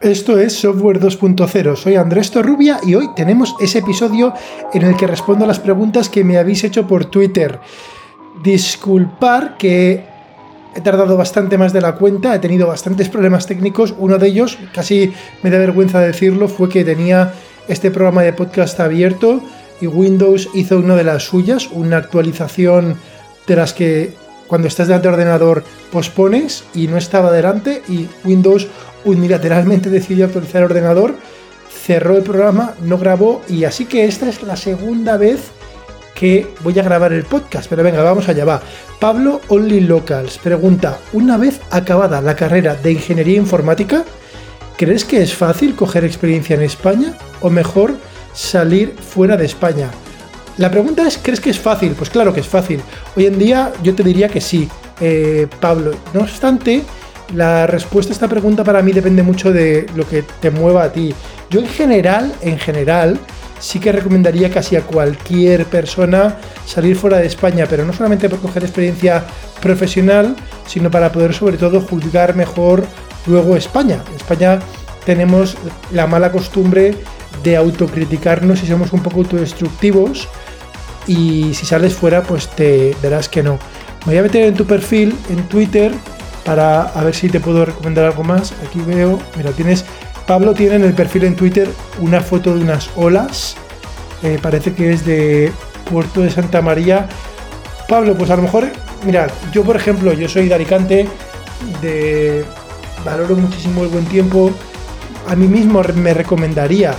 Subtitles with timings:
[0.00, 1.76] Esto es Software 2.0.
[1.76, 4.34] Soy Andrés Torrubia y hoy tenemos ese episodio
[4.74, 7.58] en el que respondo a las preguntas que me habéis hecho por Twitter.
[8.42, 10.04] Disculpar que
[10.74, 13.94] he tardado bastante más de la cuenta, he tenido bastantes problemas técnicos.
[13.98, 17.32] Uno de ellos, casi me da vergüenza decirlo, fue que tenía
[17.66, 19.40] este programa de podcast abierto
[19.80, 22.96] y Windows hizo una de las suyas, una actualización
[23.46, 24.12] de las que
[24.46, 28.68] cuando estás delante del ordenador pospones y no estaba delante y Windows
[29.06, 31.14] unilateralmente decidió actualizar el ordenador,
[31.70, 35.40] cerró el programa, no grabó y así que esta es la segunda vez
[36.14, 37.68] que voy a grabar el podcast.
[37.68, 38.60] Pero venga, vamos allá, va.
[38.98, 44.04] Pablo Only Locals pregunta, una vez acabada la carrera de ingeniería informática,
[44.76, 47.94] ¿crees que es fácil coger experiencia en España o mejor
[48.32, 49.90] salir fuera de España?
[50.56, 51.92] La pregunta es, ¿crees que es fácil?
[51.92, 52.80] Pues claro que es fácil.
[53.14, 54.68] Hoy en día yo te diría que sí,
[55.00, 55.94] eh, Pablo.
[56.14, 56.82] No obstante,
[57.34, 60.92] la respuesta a esta pregunta para mí depende mucho de lo que te mueva a
[60.92, 61.14] ti.
[61.50, 63.18] Yo en general, en general,
[63.58, 68.40] sí que recomendaría casi a cualquier persona salir fuera de España, pero no solamente por
[68.40, 69.24] coger experiencia
[69.60, 72.84] profesional, sino para poder sobre todo juzgar mejor
[73.26, 74.02] luego España.
[74.08, 74.58] En España
[75.04, 75.56] tenemos
[75.92, 76.94] la mala costumbre
[77.42, 80.28] de autocriticarnos y somos un poco autodestructivos
[81.06, 83.58] y si sales fuera pues te verás que no.
[84.04, 85.92] Me voy a meter en tu perfil en Twitter
[86.46, 88.54] para a ver si te puedo recomendar algo más.
[88.66, 89.84] Aquí veo, mira, tienes,
[90.26, 91.68] Pablo tiene en el perfil en Twitter
[92.00, 93.56] una foto de unas olas,
[94.22, 95.52] eh, parece que es de
[95.90, 97.08] Puerto de Santa María.
[97.88, 98.68] Pablo, pues a lo mejor,
[99.04, 101.08] mira, yo por ejemplo, yo soy de Alicante,
[101.82, 102.44] de,
[103.04, 104.52] valoro muchísimo el buen tiempo,
[105.28, 106.94] a mí mismo me recomendaría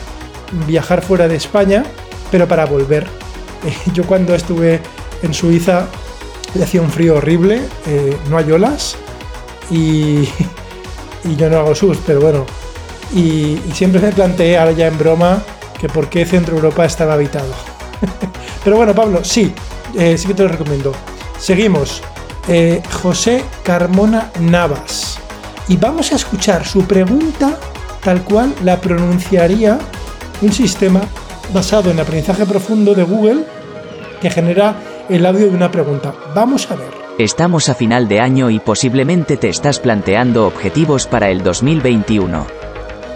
[0.68, 1.84] viajar fuera de España,
[2.32, 3.08] pero para volver.
[3.94, 4.82] yo cuando estuve
[5.24, 5.88] en Suiza
[6.62, 8.98] hacía un frío horrible, eh, no hay olas,
[9.70, 10.28] y,
[11.38, 12.46] yo no hago sus, pero bueno.
[13.14, 15.42] Y, siempre me planteé, ahora ya en broma,
[15.80, 17.54] que por qué Centro Europa estaba habitado.
[18.64, 19.54] pero bueno, Pablo, sí,
[19.98, 20.94] eh, sí que te lo recomiendo.
[21.40, 22.02] Seguimos.
[22.48, 25.20] Eh, José Carmona Navas.
[25.68, 27.60] Y vamos a escuchar su pregunta
[28.04, 29.78] tal cual la pronunciaría
[30.42, 31.02] un sistema
[31.54, 33.44] basado en aprendizaje profundo de Google
[34.22, 34.76] que genera
[35.10, 36.14] el audio de una pregunta.
[36.34, 37.07] Vamos a ver.
[37.18, 42.46] Estamos a final de año y posiblemente te estás planteando objetivos para el 2021.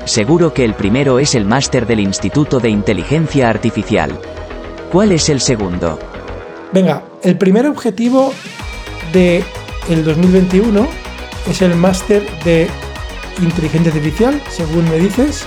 [0.06, 4.20] Seguro que el primero es el máster del Instituto de Inteligencia Artificial.
[4.92, 6.00] ¿Cuál es el segundo?
[6.74, 8.34] Venga, el primer objetivo
[9.14, 9.44] de
[9.88, 10.88] el 2021
[11.48, 12.68] es el máster de
[13.40, 15.46] inteligencia artificial, según me dices.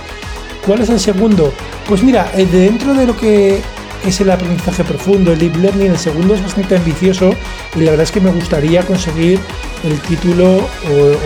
[0.65, 1.51] ¿Cuál es el segundo?
[1.89, 3.59] Pues mira, eh, dentro de lo que
[4.05, 5.91] es el aprendizaje profundo, el deep learning.
[5.91, 7.33] El segundo es bastante ambicioso
[7.75, 9.39] y la verdad es que me gustaría conseguir
[9.83, 10.67] el título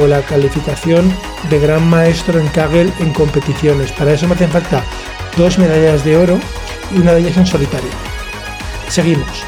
[0.02, 1.14] o, la calificación
[1.50, 3.92] de gran maestro en Kaggle en competiciones.
[3.92, 4.84] Para eso me hacen falta
[5.38, 6.40] dos medallas de oro
[6.96, 7.90] y una de ellas en solitario.
[8.88, 9.44] Seguimos.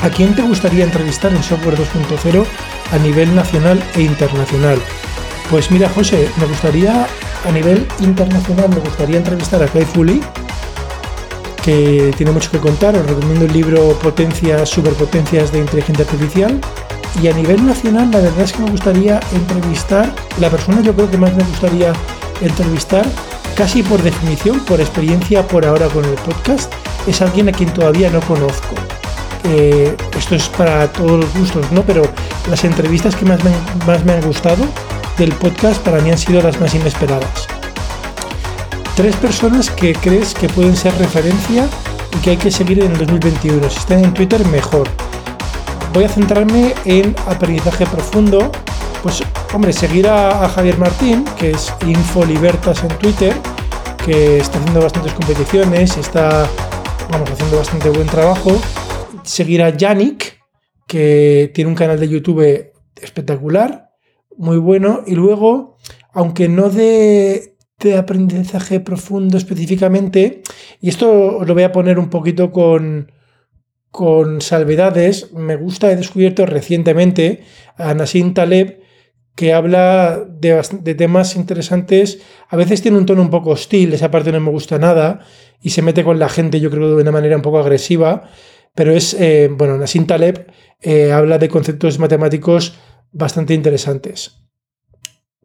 [0.00, 2.44] ¿A quién te gustaría entrevistar en Software 2.0
[2.92, 4.78] a nivel nacional e internacional?
[5.50, 7.06] Pues mira, José, me gustaría
[7.44, 10.20] a nivel internacional, me gustaría entrevistar a Kai Fully,
[11.64, 12.96] que tiene mucho que contar.
[12.96, 16.60] Os recomiendo el libro Potencias, Superpotencias de Inteligencia Artificial.
[17.22, 21.10] Y a nivel nacional, la verdad es que me gustaría entrevistar, la persona yo creo
[21.10, 21.92] que más me gustaría
[22.40, 23.04] entrevistar,
[23.56, 26.72] casi por definición, por experiencia por ahora con el podcast,
[27.06, 28.74] es alguien a quien todavía no conozco.
[29.44, 31.82] Eh, esto es para todos los gustos, ¿no?
[31.82, 32.02] Pero
[32.48, 33.40] las entrevistas que más
[33.86, 34.64] más me han gustado
[35.16, 37.48] del podcast para mí han sido las más inesperadas.
[38.98, 41.68] Tres personas que crees que pueden ser referencia
[42.16, 43.70] y que hay que seguir en el 2021.
[43.70, 44.88] Si están en Twitter, mejor.
[45.94, 48.50] Voy a centrarme en aprendizaje profundo.
[49.04, 49.22] Pues,
[49.54, 53.36] hombre, seguir a, Javier Martín, que es Infolibertas en Twitter,
[54.04, 56.50] que está haciendo bastantes competiciones, está,
[57.12, 58.50] vamos, haciendo bastante buen trabajo.
[59.22, 60.40] Seguir a Yannick,
[60.88, 63.92] que tiene un canal de YouTube espectacular,
[64.36, 65.04] muy bueno.
[65.06, 65.76] Y luego,
[66.12, 70.42] aunque no de de aprendizaje profundo específicamente,
[70.80, 73.12] y esto lo voy a poner un poquito con,
[73.90, 77.44] con salvedades, me gusta, he descubierto recientemente
[77.76, 78.80] a Nassim Taleb,
[79.36, 84.10] que habla de, de, temas interesantes, a veces tiene un tono un poco hostil, esa
[84.10, 85.20] parte no me gusta nada,
[85.60, 88.28] y se mete con la gente, yo creo, de una manera un poco agresiva,
[88.74, 90.50] pero es, eh, bueno, Nassim Taleb
[90.80, 92.78] eh, habla de conceptos matemáticos
[93.12, 94.40] bastante interesantes.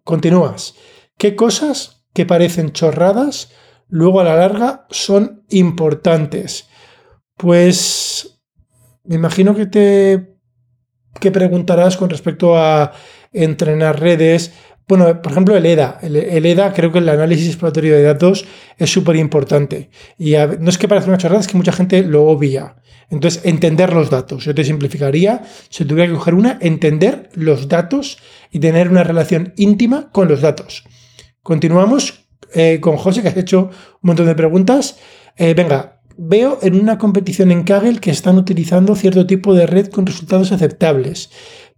[0.03, 0.75] Continúas.
[1.17, 3.51] ¿Qué cosas que parecen chorradas,
[3.89, 6.67] luego a la larga son importantes.
[7.35, 8.41] Pues
[9.03, 10.33] me imagino que te
[11.19, 12.91] que preguntarás con respecto a
[13.31, 14.53] entrenar redes.
[14.87, 15.99] Bueno, por ejemplo, el EDA.
[16.01, 18.45] El, EDA, creo que el análisis exploratorio de datos
[18.77, 19.89] es súper importante.
[20.17, 22.75] Y no es que parezca una chorrada, es que mucha gente lo obvia.
[23.09, 24.43] Entonces, entender los datos.
[24.43, 28.17] Yo te simplificaría, si tuviera que coger una, entender los datos
[28.51, 30.83] y tener una relación íntima con los datos.
[31.43, 34.97] Continuamos eh, con José, que has hecho un montón de preguntas.
[35.35, 39.87] Eh, venga, veo en una competición en Kaggle que están utilizando cierto tipo de red
[39.87, 41.31] con resultados aceptables,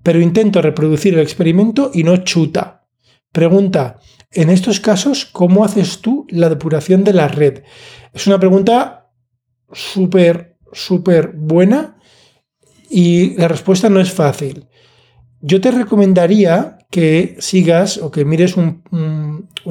[0.03, 2.85] pero intento reproducir el experimento y no chuta.
[3.31, 3.99] Pregunta,
[4.31, 7.63] en estos casos, ¿cómo haces tú la depuración de la red?
[8.13, 9.09] Es una pregunta
[9.73, 11.97] súper, súper buena
[12.87, 14.67] y la respuesta no es fácil.
[15.47, 18.81] Yo te recomendaría que sigas o que mires un,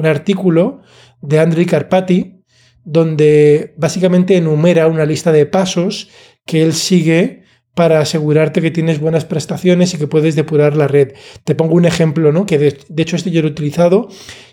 [0.01, 0.79] artículo
[1.21, 2.45] de Andrei Carpati
[2.85, 6.07] donde básicamente enumera una lista de pasos
[6.45, 7.43] que él sigue
[7.73, 11.11] para asegurarte que tienes buenas prestaciones y que puedes depurar la red.
[11.43, 12.45] Te pongo un ejemplo, ¿no?
[12.45, 14.07] Que de, hecho este yo lo he utilizado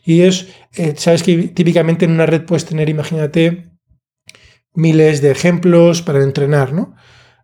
[0.04, 3.70] y es, eh, sabes que típicamente en una red puedes tener, imagínate,
[4.74, 6.96] miles de ejemplos para entrenar, ¿no?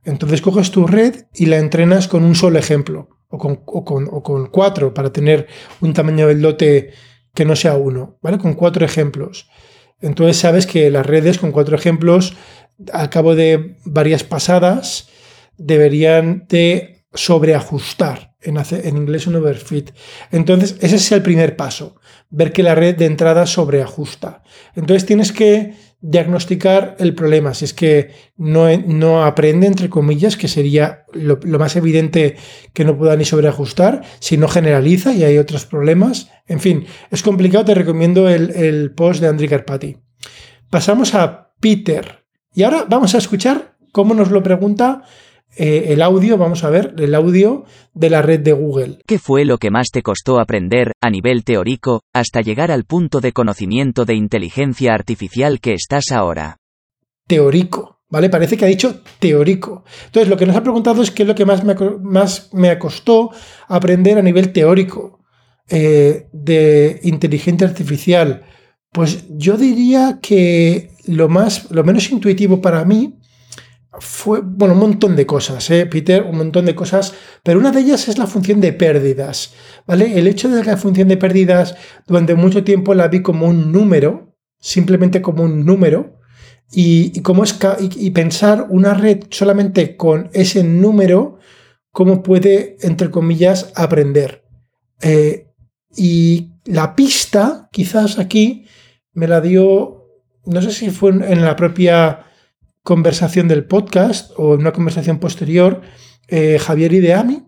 [0.02, 4.46] Entonces coges tu red y la entrenas con un solo ejemplo o con, o con
[4.46, 5.46] cuatro para tener
[5.80, 6.92] un tamaño del lote
[7.34, 8.38] que no sea uno, ¿vale?
[8.38, 9.48] Con cuatro ejemplos.
[10.00, 12.34] Entonces sabes que las redes con cuatro ejemplos,
[12.92, 15.08] al cabo de varias pasadas,
[15.56, 19.90] deberían de sobreajustar, en, en inglés un overfit.
[20.31, 21.96] Entonces, ese es el primer paso,
[22.31, 24.42] ver que la red de entrada sobreajusta.
[24.76, 30.46] Entonces tienes que diagnosticar el problema, si es que no, no aprende, entre comillas, que
[30.46, 32.36] sería lo, más evidente
[32.72, 36.30] que no pueda ni sobreajustar, si no generaliza y hay otros problemas.
[36.46, 39.96] En fin, es complicado, te recomiendo el, el post de Andri Carpati.
[40.70, 42.24] Pasamos a Peter.
[42.54, 45.02] Y ahora vamos a escuchar cómo nos lo pregunta
[45.60, 48.99] eh, el audio, vamos a ver, el audio de la red de Google.
[49.06, 53.20] ¿Qué fue lo que más te costó aprender, a nivel teórico, hasta llegar al punto
[53.20, 56.58] de conocimiento de inteligencia artificial que estás ahora?
[57.26, 58.31] Teórico, ¿vale?
[58.31, 59.82] Parece que ha dicho teórico.
[60.06, 62.78] Entonces, lo que nos ha preguntado es qué es lo que más me, más me
[62.78, 63.32] costó
[63.66, 65.19] aprender a nivel teórico
[65.69, 68.44] eh, de inteligencia artificial.
[68.93, 73.18] Pues yo diría que lo, más, lo menos intuitivo para mí
[74.00, 76.22] fue, bueno, un montón de cosas, ¿eh, Peter?
[76.22, 79.54] Un montón de cosas, pero una de ellas es la función de pérdidas,
[79.86, 80.18] ¿vale?
[80.18, 83.72] El hecho de que la función de pérdidas durante mucho tiempo la vi como un
[83.72, 86.18] número, simplemente como un número,
[86.70, 91.38] y, como es, y, pensar una red solamente con ese número,
[91.90, 94.44] cómo puede, entre comillas, aprender.
[95.00, 95.48] Eh,
[95.96, 98.66] y la pista, quizás aquí,
[99.12, 100.06] me la dio,
[100.44, 102.26] no sé si fue en la propia
[102.82, 105.82] conversación del podcast o en una conversación posterior,
[106.28, 107.44] eh, Javier Ideami,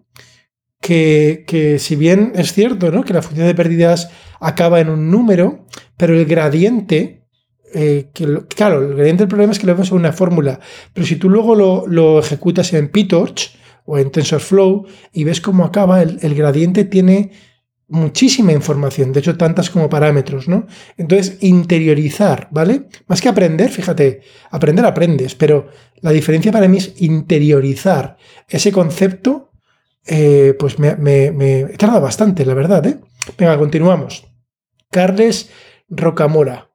[0.81, 3.05] que, que, si bien es cierto ¿no?
[3.05, 4.11] que la función de pérdidas
[4.41, 5.67] acaba en un número,
[5.97, 7.27] pero el gradiente,
[7.75, 10.61] eh, que claro, el gradiente del problema es que lo vemos en una fórmula,
[10.93, 16.03] pero si tú luego lo, ejecutas en PyTorch o en TensorFlow y ves cómo acaba,
[16.03, 17.33] el, el gradiente tiene
[17.91, 20.67] muchísima información, de hecho tantas como parámetros, ¿no?
[20.97, 22.89] Entonces, interiorizar, ¿vale?
[23.07, 25.69] Más que aprender, fíjate, aprender aprendes, pero
[26.01, 28.17] la diferencia para mí es interiorizar
[28.49, 29.51] ese concepto,
[30.07, 32.99] eh, pues me, me, me tarda bastante, la verdad, ¿eh?
[33.37, 34.27] Venga, continuamos.
[34.91, 35.51] Carles
[35.89, 36.71] Rocamora.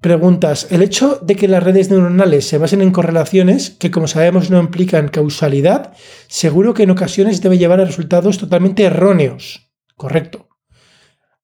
[0.00, 0.66] Preguntas.
[0.70, 4.58] El hecho de que las redes neuronales se basen en correlaciones, que como sabemos no
[4.58, 5.92] implican causalidad,
[6.26, 9.71] seguro que en ocasiones debe llevar a resultados totalmente erróneos.
[10.02, 10.48] Correcto.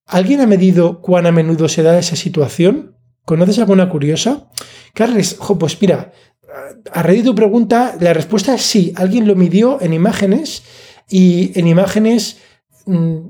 [0.05, 2.97] ¿Alguien ha medido cuán a menudo se da esa situación?
[3.25, 4.50] ¿Conoces alguna curiosa?
[4.95, 6.11] Carles, pues mira,
[6.91, 8.93] a raíz de tu pregunta, la respuesta es sí.
[8.97, 10.65] Alguien lo midió en imágenes
[11.09, 12.38] y en imágenes
[12.87, 13.29] mm,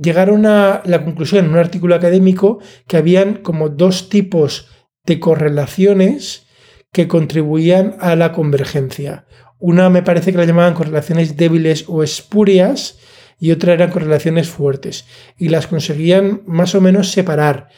[0.00, 4.66] llegaron a la conclusión en un artículo académico que habían como dos tipos
[5.04, 6.46] de correlaciones
[6.90, 9.26] que contribuían a la convergencia.
[9.58, 12.96] Una me parece que la llamaban correlaciones débiles o espurias
[13.40, 15.06] y otra eran correlaciones fuertes
[15.38, 17.68] y las conseguían más o menos separar.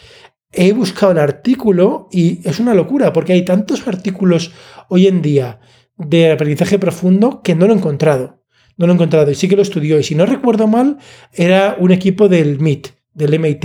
[0.51, 4.53] He buscado el artículo y es una locura porque hay tantos artículos
[4.89, 5.61] hoy en día
[5.97, 8.43] de aprendizaje profundo que no lo he encontrado.
[8.77, 10.99] No lo he encontrado y sí que lo estudió y si no recuerdo mal
[11.33, 13.65] era un equipo del MIT, del MIT.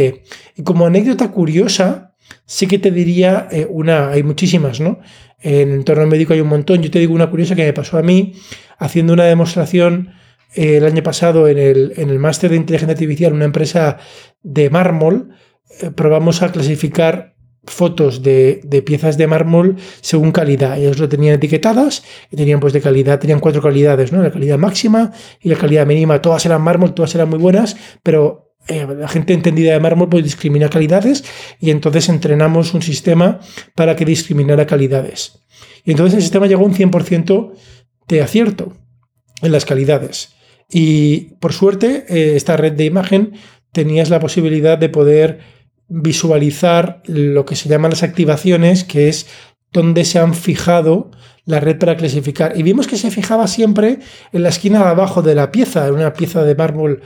[0.56, 5.00] Y como anécdota curiosa, sí que te diría eh, una, hay muchísimas, ¿no?
[5.40, 6.82] En el entorno médico hay un montón.
[6.82, 8.34] Yo te digo una curiosa que me pasó a mí
[8.78, 10.14] haciendo una demostración
[10.54, 13.98] el año pasado en el, en el máster de inteligencia artificial, una empresa
[14.44, 15.30] de mármol,
[15.82, 17.36] eh, probamos a clasificar
[17.66, 20.78] fotos de, piezas de mármol según calidad.
[20.78, 24.24] Ellos lo tenían etiquetadas y tenían pues de calidad, tenían cuatro calidades, ¿no?
[24.24, 25.12] La calidad máxima
[25.42, 26.22] y la calidad mínima.
[26.22, 30.24] Todas eran mármol, todas eran muy buenas, pero eh, la gente entendida de mármol pues
[30.24, 31.24] discrimina calidades
[31.60, 33.40] y entonces entrenamos un sistema
[33.76, 35.40] para que discriminara calidades.
[35.84, 37.52] Y entonces el sistema llegó a un 100%
[38.08, 38.74] de acierto
[39.42, 40.37] en las calidades.
[40.70, 43.34] Y por suerte, eh, esta red de imagen
[43.72, 45.40] tenías la posibilidad de poder
[45.88, 49.28] visualizar lo que se llaman las activaciones, que es
[49.72, 51.12] donde se han fijado
[51.46, 52.58] la red para clasificar.
[52.58, 54.00] Y vimos que se fijaba siempre
[54.34, 57.02] en la esquina de abajo de la pieza, en una pieza de mármol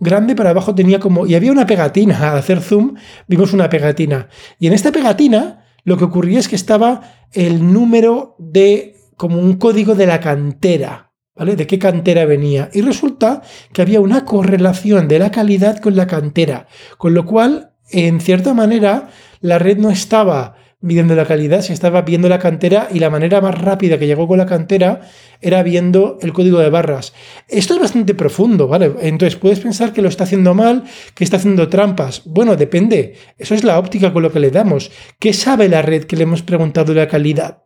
[0.00, 1.26] grande, para abajo tenía como...
[1.26, 2.94] Y había una pegatina, al hacer zoom
[3.28, 4.28] vimos una pegatina.
[4.58, 7.02] Y en esta pegatina lo que ocurría es que estaba
[7.32, 8.96] el número de...
[9.16, 11.11] como un código de la cantera.
[11.34, 11.56] ¿Vale?
[11.56, 12.68] ¿De qué cantera venía?
[12.74, 16.66] Y resulta que había una correlación de la calidad con la cantera,
[16.98, 19.08] con lo cual, en cierta manera,
[19.40, 23.40] la red no estaba midiendo la calidad, se estaba viendo la cantera y la manera
[23.40, 25.00] más rápida que llegó con la cantera
[25.40, 27.14] era viendo el código de barras.
[27.48, 28.92] Esto es bastante profundo, ¿vale?
[29.00, 30.84] Entonces puedes pensar que lo está haciendo mal,
[31.14, 32.22] que está haciendo trampas.
[32.26, 33.14] Bueno, depende.
[33.38, 34.90] Eso es la óptica con lo que le damos.
[35.18, 37.62] ¿Qué sabe la red que le hemos preguntado la calidad?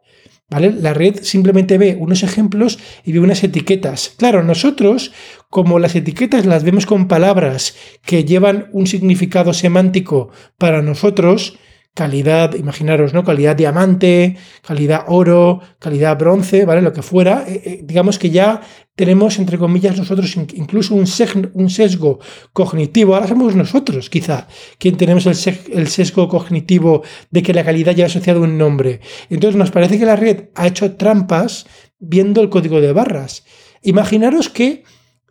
[0.49, 0.73] ¿Vale?
[0.81, 4.15] La red simplemente ve unos ejemplos y ve unas etiquetas.
[4.17, 5.13] Claro, nosotros,
[5.51, 7.75] como las etiquetas las vemos con palabras
[8.05, 11.59] que llevan un significado semántico para nosotros,
[11.97, 13.25] calidad, imaginaros, ¿no?
[13.25, 16.83] Calidad diamante, calidad oro, calidad bronce, ¿vale?
[16.83, 17.45] Lo que fuera.
[17.49, 18.61] Eh, eh, digamos que ya
[18.95, 22.21] tenemos, entre comillas, nosotros incluso un, sesgo
[22.53, 23.15] cognitivo.
[23.15, 24.47] Ahora somos nosotros, quizá,
[24.79, 29.01] quien tenemos el, el, sesgo cognitivo de que la calidad ya ha asociado un nombre.
[29.31, 31.67] Entonces nos parece que la red ha hecho trampas
[31.99, 33.45] viendo el código de barras.
[33.81, 34.85] Imaginaros que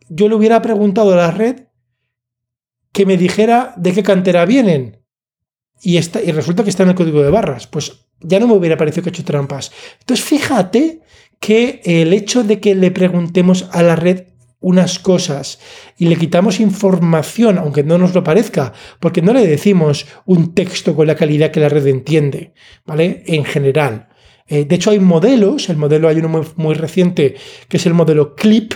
[0.09, 1.67] yo le hubiera preguntado a la red
[2.91, 5.04] que me dijera de qué cantera vienen
[5.81, 8.77] y, y resulta que está en el código de barras, pues ya no me hubiera
[8.77, 9.71] parecido que he hecho trampas.
[9.99, 11.01] Entonces fíjate
[11.39, 14.23] que el hecho de que le preguntemos a la red
[14.65, 15.59] unas cosas
[15.95, 20.95] y le quitamos información, aunque no nos lo parezca, porque no le decimos un texto
[20.95, 22.53] con la calidad que la red entiende,
[22.83, 23.23] ¿vale?
[23.27, 24.09] En general.
[24.47, 27.35] Eh, de hecho, hay modelos, el modelo hay uno muy, muy, reciente,
[27.67, 28.73] que es el modelo CLIP,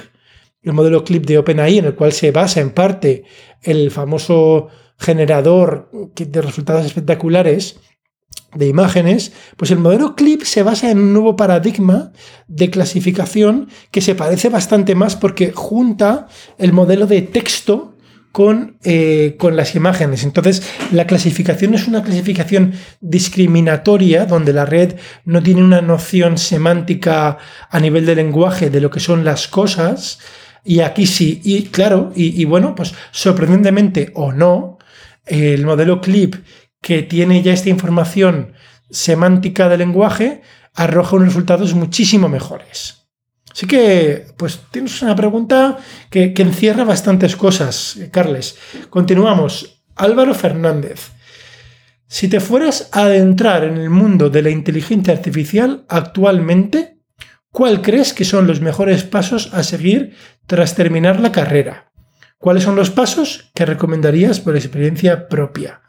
[0.61, 3.23] el modelo CLIP de OpenAI, en el cual se basa en parte
[3.63, 4.67] el famoso
[4.99, 7.79] generador de resultados espectaculares
[8.53, 12.11] de imágenes, pues el modelo CLIP se basa en un nuevo paradigma
[12.47, 16.27] de clasificación que se parece bastante más porque junta
[16.57, 17.95] el modelo de texto
[18.31, 20.23] con, eh, con, las imágenes.
[20.23, 27.37] Entonces, la clasificación es una clasificación discriminatoria, donde la red no tiene una noción semántica
[27.69, 30.19] a nivel de lenguaje de lo que son las cosas,
[30.63, 31.41] y aquí sí.
[31.43, 34.78] Y claro, y bueno, pues sorprendentemente o no,
[35.29, 36.35] el modelo CLIP
[36.81, 38.53] que tiene ya esta información
[38.89, 40.41] semántica del lenguaje
[40.75, 43.07] arroja unos resultados muchísimo mejores.
[43.51, 45.77] Así que, pues tienes una pregunta
[46.09, 48.57] que, encierra bastantes cosas, Carles.
[48.89, 49.83] Continuamos.
[49.95, 51.11] Álvaro Fernández.
[52.07, 57.01] Si te fueras a adentrar en el mundo de la inteligencia artificial actualmente,
[57.51, 60.15] ¿cuál crees que son los mejores pasos a seguir
[60.47, 61.88] tras terminar la carrera?
[62.39, 65.81] ¿Cuáles son los pasos que recomendarías por experiencia propia?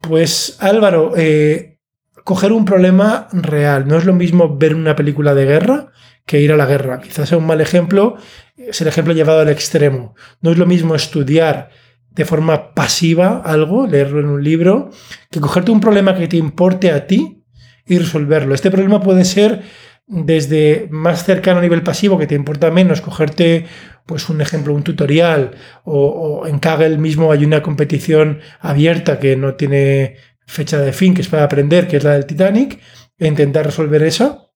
[0.00, 1.78] Pues Álvaro, eh,
[2.24, 3.86] coger un problema real.
[3.86, 5.92] No es lo mismo ver una película de guerra
[6.24, 7.00] que ir a la guerra.
[7.00, 8.16] Quizás sea un mal ejemplo,
[8.56, 10.14] es el ejemplo llevado al extremo.
[10.40, 11.68] No es lo mismo estudiar
[12.10, 14.90] de forma pasiva algo, leerlo en un libro,
[15.30, 17.44] que cogerte un problema que te importe a ti
[17.86, 18.54] y resolverlo.
[18.54, 19.62] Este problema puede ser
[20.06, 23.66] desde más cercano a nivel pasivo, que te importa menos, cogerte
[24.06, 25.52] pues un ejemplo, un tutorial,
[25.84, 31.22] o, en Kaggle mismo hay una competición abierta que no tiene fecha de fin, que
[31.22, 32.80] es para aprender, que es la del Titanic,
[33.18, 34.52] e intentar resolver eso,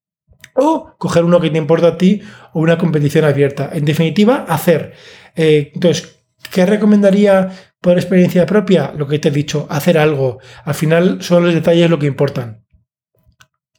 [0.54, 3.70] o coger uno que te importa a ti, o una competición abierta.
[3.72, 4.92] En definitiva, hacer.
[5.34, 7.50] Eh, entonces, ¿qué recomendaría
[7.80, 8.92] por experiencia propia?
[8.96, 10.40] Lo que te he dicho, hacer algo.
[10.64, 12.64] Al final son los detalles lo que importan.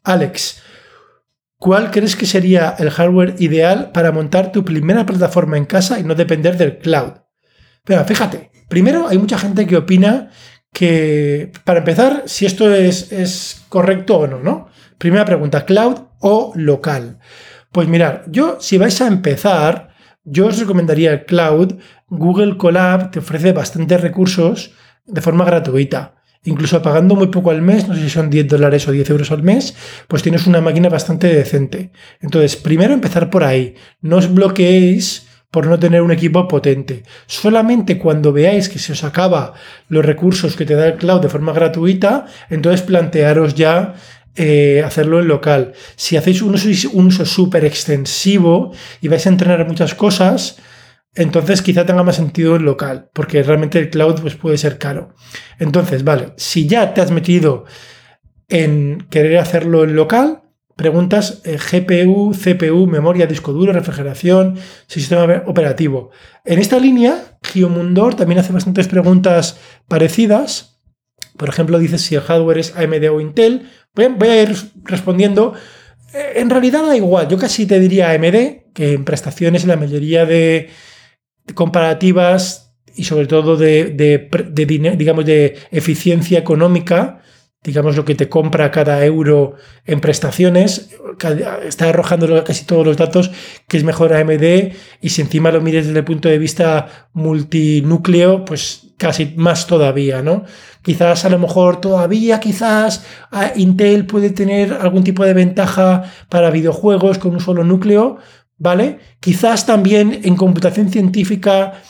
[0.04, 0.64] Alex,
[1.60, 6.04] ¿Cuál crees que sería el hardware ideal para montar tu primera plataforma en casa y
[6.04, 7.16] no depender del cloud?
[7.84, 10.30] Pero fíjate, primero hay mucha gente que opina
[10.72, 14.70] que, para empezar, si esto es, es correcto o no, ¿no?
[14.98, 17.20] Primera pregunta, ¿cloud o local?
[17.74, 19.90] Pues mirar, yo si vais a empezar,
[20.24, 21.76] yo os recomendaría el cloud.
[22.08, 24.72] Google Colab te ofrece bastantes recursos
[25.06, 28.88] de forma gratuita incluso pagando muy poco al mes, no sé si son 10 dólares
[28.88, 29.76] o 10 euros al mes,
[30.08, 31.92] pues tienes una máquina bastante decente.
[32.22, 33.76] Entonces, primero empezar por ahí.
[34.02, 37.04] No os bloqueéis por no tener un equipo potente.
[37.26, 39.54] Solamente cuando veáis que se os acaba
[39.88, 43.96] los recursos que te da el cloud de forma gratuita, entonces plantearos ya
[44.36, 45.74] eh, hacerlo en local.
[45.96, 50.58] Si hacéis un uso súper extensivo y vais a entrenar muchas cosas,
[51.20, 55.14] entonces quizá tenga más sentido el local, porque realmente el cloud pues, puede ser caro.
[55.60, 57.66] Entonces, vale, si ya te has metido
[58.48, 60.44] en querer hacerlo en local,
[60.78, 64.58] preguntas eh, GPU, CPU, memoria, disco duro, refrigeración,
[64.88, 66.12] sistema operativo.
[66.46, 69.60] En esta línea, Geomundor también hace bastantes preguntas
[69.90, 70.80] parecidas.
[71.36, 73.70] Por ejemplo, dice si el hardware es AMD o Intel.
[73.94, 75.54] Voy a, ir respondiendo.
[76.14, 80.26] Eh, en realidad da igual, yo casi te diría AMD, que en prestaciones la mayoría
[80.26, 80.70] de
[81.54, 84.30] comparativas y sobre todo de,
[84.98, 87.22] digamos, de eficiencia económica,
[87.64, 90.92] digamos lo que te compra cada euro en prestaciones,
[91.66, 93.32] está arrojando casi todos los datos
[93.68, 98.46] que es mejor AMD y si encima lo mires desde el punto de vista multinúcleo,
[98.46, 100.44] pues casi más todavía, ¿no?
[100.82, 103.06] Quizás a lo mejor todavía, quizás
[103.56, 108.18] Intel puede tener algún tipo de ventaja para videojuegos con un solo núcleo,
[108.60, 109.00] ¿vale?
[109.20, 111.82] Quizás también en computación científica,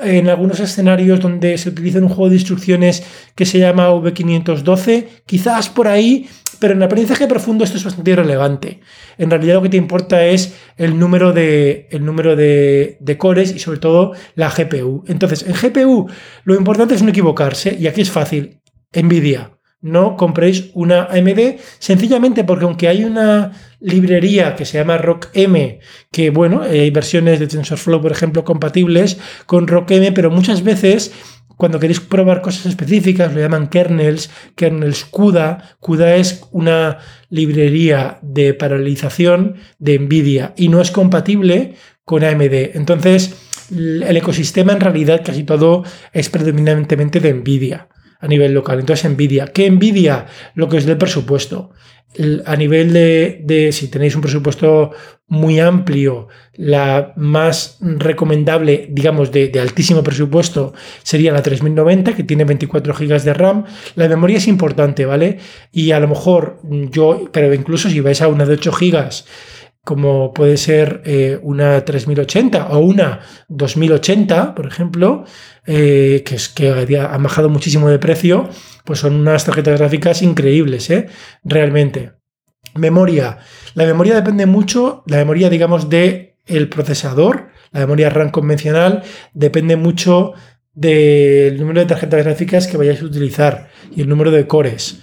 [0.00, 3.02] en algunos escenarios donde se utiliza un juego de instrucciones
[3.34, 6.28] que se llama V512, quizás por ahí,
[6.60, 8.80] pero en aprendizaje profundo esto es bastante irrelevante.
[9.16, 13.54] En realidad lo que te importa es el número de, el número de, de cores
[13.54, 15.04] y sobre todo la GPU.
[15.08, 16.08] Entonces, en GPU
[16.44, 18.60] lo importante es no equivocarse y aquí es fácil.
[18.94, 25.78] Nvidia no compréis una AMD, sencillamente porque aunque hay una librería que se llama RockM,
[26.10, 31.12] que bueno, hay versiones de TensorFlow, por ejemplo, compatibles con RockM, pero muchas veces
[31.56, 35.76] cuando queréis probar cosas específicas, lo llaman kernels, kernels CUDA.
[35.80, 36.98] CUDA es una
[37.30, 42.76] librería de paralelización de NVIDIA y no es compatible con AMD.
[42.76, 43.34] Entonces,
[43.72, 45.82] el ecosistema en realidad casi todo
[46.12, 47.88] es predominantemente de NVIDIA
[48.20, 48.80] a nivel local.
[48.80, 49.48] Entonces, Nvidia.
[49.48, 50.26] ¿Qué Nvidia?
[50.54, 51.70] Lo que es del presupuesto.
[52.46, 54.92] a nivel de, si tenéis un presupuesto
[55.26, 60.72] muy amplio, la más recomendable, digamos, de, altísimo presupuesto
[61.02, 63.64] sería la 3090, que tiene 24 GB de RAM.
[63.94, 65.38] La memoria es importante, ¿vale?
[65.70, 66.60] Y a lo mejor
[66.90, 69.08] yo, pero incluso si vais a una de 8 GB,
[69.88, 75.24] como puede ser eh, una 3080 o una 2080, por ejemplo,
[75.64, 78.50] eh, que, es, que han bajado muchísimo de precio,
[78.84, 81.06] pues son unas tarjetas gráficas increíbles, ¿eh?
[81.42, 82.12] realmente.
[82.74, 83.38] Memoria.
[83.72, 89.76] La memoria depende mucho, la memoria, digamos, del el procesador, la memoria RAM convencional, depende
[89.76, 90.34] mucho
[90.74, 94.98] del número de tarjetas gráficas que vayáis a utilizar y el número de cores.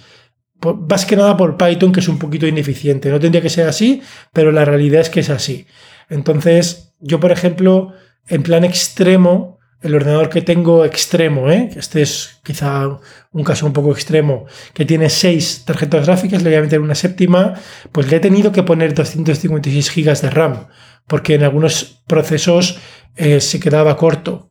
[0.88, 3.10] Más que nada por Python, que es un poquito ineficiente.
[3.10, 5.66] No tendría que ser así, pero la realidad es que es así.
[6.08, 7.92] Entonces, yo, por ejemplo,
[8.28, 11.70] en plan extremo, el ordenador que tengo extremo, ¿eh?
[11.76, 12.88] este es quizá
[13.32, 16.94] un caso un poco extremo, que tiene seis tarjetas gráficas, le voy a meter una
[16.94, 17.54] séptima,
[17.92, 20.66] pues le he tenido que poner 256 GB de RAM,
[21.06, 22.78] porque en algunos procesos
[23.16, 24.50] eh, se quedaba corto.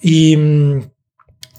[0.00, 0.36] Y,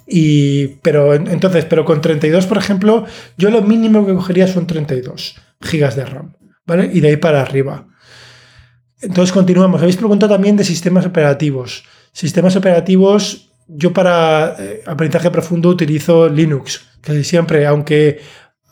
[0.07, 3.05] y, pero entonces, pero con 32, por ejemplo,
[3.37, 6.33] yo lo mínimo que cogería son 32 GB de RAM,
[6.65, 6.89] ¿vale?
[6.93, 7.87] Y de ahí para arriba.
[9.01, 9.81] Entonces continuamos.
[9.81, 11.83] Habéis preguntado también de sistemas operativos.
[12.13, 18.21] Sistemas operativos, yo para eh, aprendizaje profundo utilizo Linux, casi siempre, aunque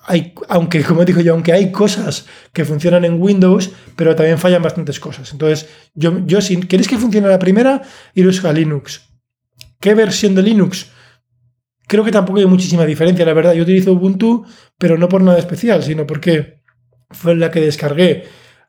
[0.07, 4.61] hay, aunque, como digo yo, aunque hay cosas que funcionan en Windows, pero también fallan
[4.61, 5.31] bastantes cosas.
[5.31, 7.81] Entonces, yo, yo si queréis que funcione la primera,
[8.13, 9.01] iros a Linux.
[9.79, 10.91] ¿Qué versión de Linux?
[11.87, 13.53] Creo que tampoco hay muchísima diferencia, la verdad.
[13.53, 14.45] Yo utilizo Ubuntu,
[14.77, 16.61] pero no por nada especial, sino porque
[17.11, 18.23] fue la que descargué.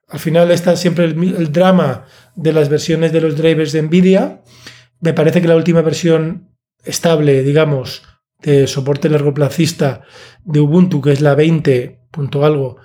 [0.08, 2.04] Al final está siempre el drama
[2.36, 4.42] de las versiones de los drivers de NVIDIA.
[5.00, 8.02] Me parece que la última versión estable, digamos,
[8.40, 10.02] de soporte largoplacista
[10.44, 12.00] de Ubuntu, que es la 20.
[12.42, 12.76] algo,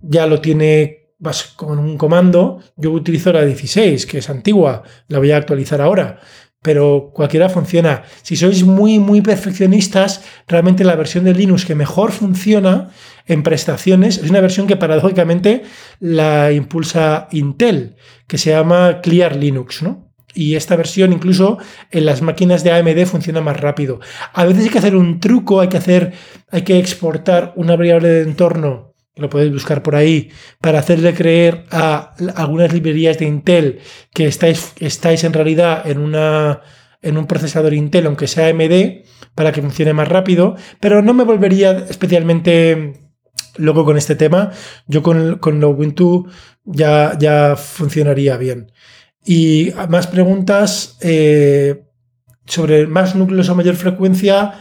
[0.00, 1.12] ya lo tiene
[1.56, 2.60] con un comando.
[2.76, 6.20] Yo utilizo la 16, que es antigua, la voy a actualizar ahora.
[6.62, 8.02] Pero cualquiera funciona.
[8.22, 12.90] Si sois muy, muy perfeccionistas, realmente la versión de Linux que mejor funciona
[13.26, 15.62] en prestaciones es una versión que paradójicamente
[16.00, 20.06] la impulsa Intel, que se llama Clear Linux, ¿no?
[20.34, 21.58] Y esta versión incluso
[21.90, 24.00] en las máquinas de AMD funciona más rápido.
[24.34, 26.12] A veces hay que hacer un truco, hay que hacer,
[26.50, 28.85] hay que exportar una variable de entorno,
[29.16, 33.80] lo podéis buscar por ahí, para hacerle creer a algunas librerías de Intel
[34.12, 36.60] que estáis, estáis en realidad en una
[37.02, 41.24] en un procesador Intel, aunque sea AMD, para que funcione más rápido, pero no me
[41.24, 43.06] volvería especialmente
[43.58, 44.52] Luego con este tema,
[44.86, 46.28] yo con, con Ubuntu
[46.64, 48.72] ya, ya funcionaría bien.
[49.24, 51.84] Y más preguntas eh,
[52.46, 54.54] sobre más núcleos o mayor frecuencia.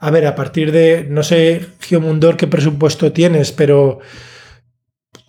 [0.00, 4.00] A ver, a partir de, no sé, Geomundor, qué presupuesto tienes, pero,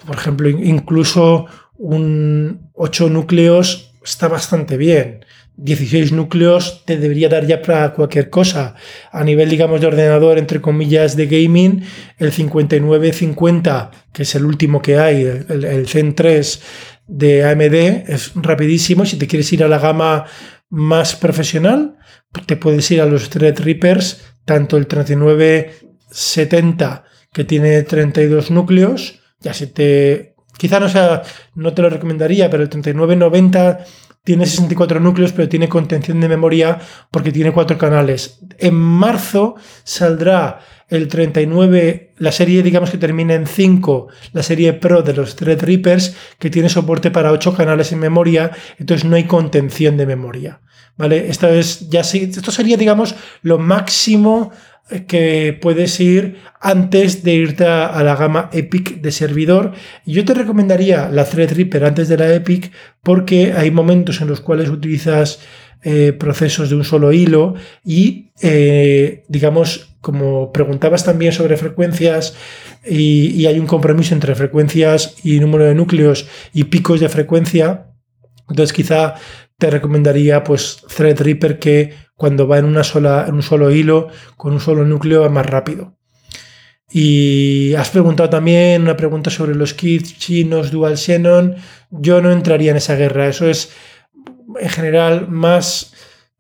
[0.05, 1.45] por ejemplo, incluso
[1.77, 5.25] un 8 núcleos está bastante bien.
[5.57, 8.75] 16 núcleos te debería dar ya para cualquier cosa.
[9.11, 11.83] A nivel, digamos, de ordenador, entre comillas, de gaming,
[12.17, 16.61] el 5950, que es el último que hay, el, Zen 3
[17.07, 19.05] de AMD, es rapidísimo.
[19.05, 20.25] Si te quieres ir a la gama
[20.69, 21.97] más profesional,
[22.45, 29.67] te puedes ir a los Threadrippers, tanto el 3970, que tiene 32 núcleos, ya si
[29.67, 30.35] te...
[30.57, 31.21] Quizá no sea,
[31.55, 33.85] no te lo recomendaría, pero el 3990
[34.25, 36.79] tiene 64 núcleos, pero tiene contención de memoria
[37.11, 38.41] porque tiene cuatro canales.
[38.57, 40.59] En marzo saldrá
[40.89, 46.13] el 39, la serie, digamos que termina en 5, la serie Pro de los Threadrippers,
[46.37, 50.59] que tiene soporte para 8 canales en memoria, entonces no hay contención de memoria.
[51.01, 51.31] ¿Vale?
[51.31, 54.51] Esto, es, ya, esto sería, digamos, lo máximo
[55.07, 59.71] que puedes ir antes de irte a, la gama Epic de servidor.
[60.05, 64.69] Yo te recomendaría la Threadripper antes de la Epic porque hay momentos en los cuales
[64.69, 65.39] utilizas
[65.81, 72.35] eh, procesos de un solo hilo y, eh, digamos, como preguntabas también sobre frecuencias
[72.85, 77.87] y hay un compromiso entre frecuencias y número de núcleos y picos de frecuencia,
[78.51, 79.15] entonces quizá
[79.61, 84.53] te recomendaría pues Threadripper que cuando va en, una sola, en un solo hilo, con
[84.53, 85.95] un solo núcleo, va más rápido.
[86.89, 91.57] Y has preguntado también una pregunta sobre los kits chinos Dual Xenon.
[91.91, 93.27] Yo no entraría en esa guerra.
[93.27, 93.71] Eso es,
[94.59, 95.93] en general, más...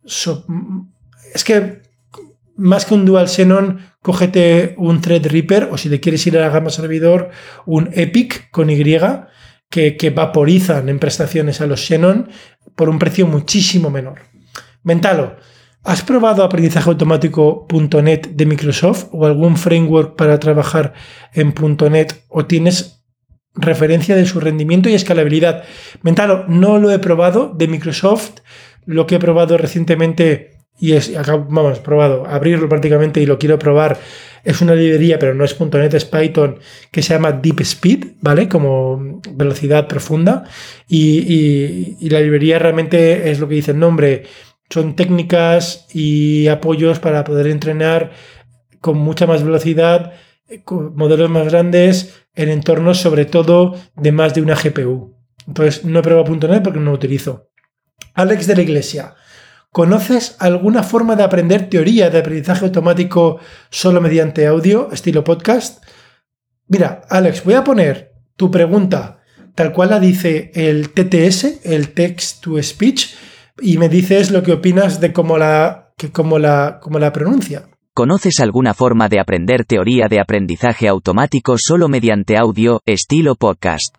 [0.03, 1.83] es que
[2.57, 6.49] más que un Dual Xenon, cógete un Threadripper o si te quieres ir a la
[6.49, 7.29] gama servidor,
[7.67, 8.83] un Epic con Y,
[9.71, 12.29] que, vaporizan en prestaciones a los Xenon
[12.75, 14.19] por un precio muchísimo menor.
[14.83, 15.37] Mentalo,
[15.83, 20.93] ¿Has probado aprendizaje automático.net de Microsoft o algún framework para trabajar
[21.33, 21.55] en
[21.89, 23.03] .net o tienes
[23.55, 25.63] referencia de su rendimiento y escalabilidad?
[26.03, 28.41] Mentalo, no lo he probado de Microsoft.
[28.85, 31.11] Lo que he probado recientemente y es,
[31.49, 33.99] vamos, probado, abrirlo prácticamente y lo quiero probar.
[34.43, 36.59] Es una librería, pero no es .NET, es Python,
[36.91, 38.47] que se llama Deep Speed, ¿vale?
[38.47, 40.45] Como velocidad profunda.
[40.87, 44.23] Y, la librería realmente es lo que dice el nombre,
[44.69, 48.11] son técnicas y apoyos para poder entrenar
[48.79, 50.13] con mucha más velocidad,
[50.63, 55.15] con modelos más grandes, en entornos sobre todo de más de una GPU.
[55.47, 57.49] Entonces no he probado .NET porque no lo utilizo.
[58.13, 59.15] Alex de la Iglesia.
[59.73, 65.81] ¿Conoces alguna forma de aprender teoría de aprendizaje automático solo mediante audio, estilo podcast?
[66.67, 69.21] Mira, Alex, voy a poner tu pregunta
[69.55, 73.15] tal cual la dice el TTS, el Text to Speech,
[73.61, 77.69] y me dices lo que opinas de cómo la, que cómo la, cómo la pronuncia.
[77.93, 83.95] ¿Conoces alguna forma de aprender teoría de aprendizaje automático solo mediante audio, estilo podcast?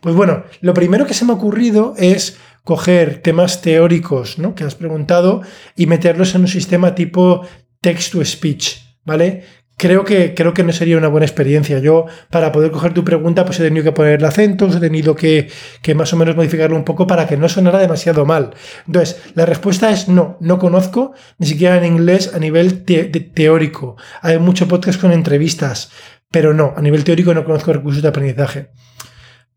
[0.00, 2.38] Pues bueno, lo primero que se me ha ocurrido es
[2.70, 4.54] coger temas teóricos ¿no?
[4.54, 5.42] que has preguntado
[5.74, 7.44] y meterlos en un sistema tipo
[7.80, 9.42] text to speech, ¿vale?
[9.76, 11.80] creo que, creo que no sería una buena experiencia.
[11.80, 15.50] Yo, para poder coger tu pregunta, pues he tenido que ponerle acentos, he tenido que,
[15.96, 18.54] más o menos modificarlo un poco para que no sonara demasiado mal.
[18.86, 23.96] Entonces, la respuesta es no, no conozco, ni siquiera en inglés a nivel teórico.
[24.22, 25.90] Hay mucho podcast con entrevistas,
[26.30, 28.70] pero no, a nivel teórico no conozco recursos de aprendizaje.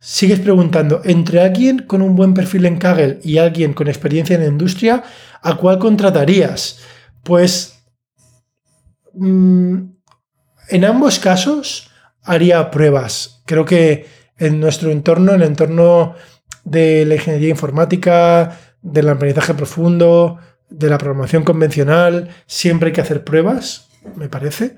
[0.06, 4.42] Sigues preguntando, entre alguien con un buen perfil en Kaggle y alguien con experiencia en
[4.42, 5.02] la industria,
[5.42, 6.80] ¿a cuál contratarías?
[7.24, 7.86] Pues...
[9.14, 9.94] Mm,
[10.68, 11.90] en ambos casos
[12.22, 13.44] haría pruebas.
[13.46, 14.06] Creo que
[14.38, 16.16] en nuestro entorno, en el entorno
[16.66, 20.38] de la ingeniería informática, del aprendizaje profundo,
[20.70, 23.88] de la programación convencional, siempre hay que hacer pruebas,
[24.18, 24.76] me parece.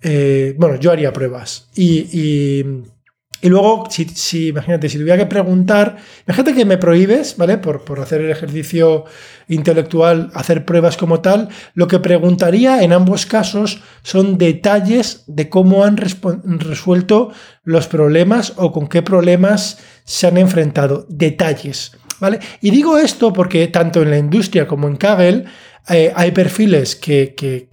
[0.00, 1.68] Eh, bueno, yo haría pruebas.
[1.74, 2.95] y, y
[3.42, 5.96] luego, si, imagínate, si tuviera que preguntar,
[6.26, 7.58] imagínate que me prohíbes, ¿vale?
[7.58, 9.04] Por, por, hacer el ejercicio
[9.48, 15.84] intelectual, hacer pruebas como tal, lo que preguntaría en ambos casos son detalles de cómo
[15.84, 17.30] han resuelto
[17.62, 21.06] los problemas o con qué problemas se han enfrentado.
[21.08, 22.40] Detalles, ¿vale?
[22.62, 25.44] Y digo esto porque tanto en la industria como en Kaggle
[25.88, 27.68] eh, hay perfiles que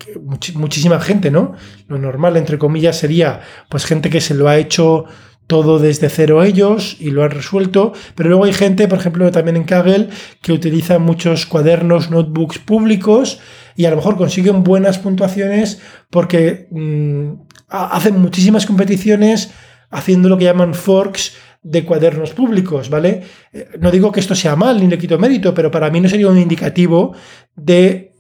[0.53, 1.53] muchísima gente, ¿no?
[1.87, 5.05] Lo normal, entre comillas, sería pues gente que se lo ha hecho
[5.47, 9.57] todo desde cero ellos y lo han resuelto, pero luego hay gente, por ejemplo, también
[9.57, 10.09] en Kaggle,
[10.41, 13.39] que utiliza muchos cuadernos, notebooks públicos
[13.75, 17.33] y a lo mejor consiguen buenas puntuaciones porque mm,
[17.67, 19.51] hacen muchísimas competiciones
[19.89, 23.23] haciendo lo que llaman forks de cuadernos públicos, ¿vale?
[23.51, 26.09] Eh, no digo que esto sea mal ni le quito mérito, pero para mí no
[26.09, 27.15] sería un indicativo
[27.55, 28.13] de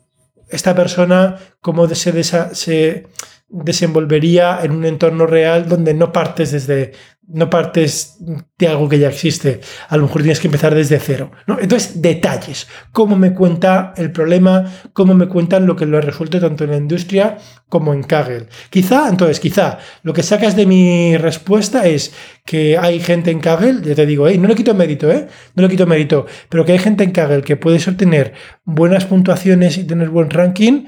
[0.49, 3.07] esta persona cómo se, se
[3.49, 6.93] desenvolvería en un entorno real donde no partes desde
[7.27, 8.17] no partes
[8.57, 9.61] de algo que ya existe.
[9.89, 11.31] A lo mejor tienes que empezar desde cero.
[11.47, 12.67] Entonces, detalles.
[12.91, 16.71] Cómo me cuenta el problema, cómo me cuentan lo que lo he resuelto tanto en
[16.71, 17.37] la industria
[17.69, 18.47] como en Kaggle.
[18.69, 22.13] Quizá, entonces, quizá lo que sacas de mi respuesta es
[22.45, 25.27] que hay gente en Kaggle, ya te digo, no le quito mérito, ¿eh?
[25.55, 28.33] No le quito mérito, pero que hay gente en Kaggle que puedes obtener
[28.65, 30.85] buenas puntuaciones y tener buen ranking.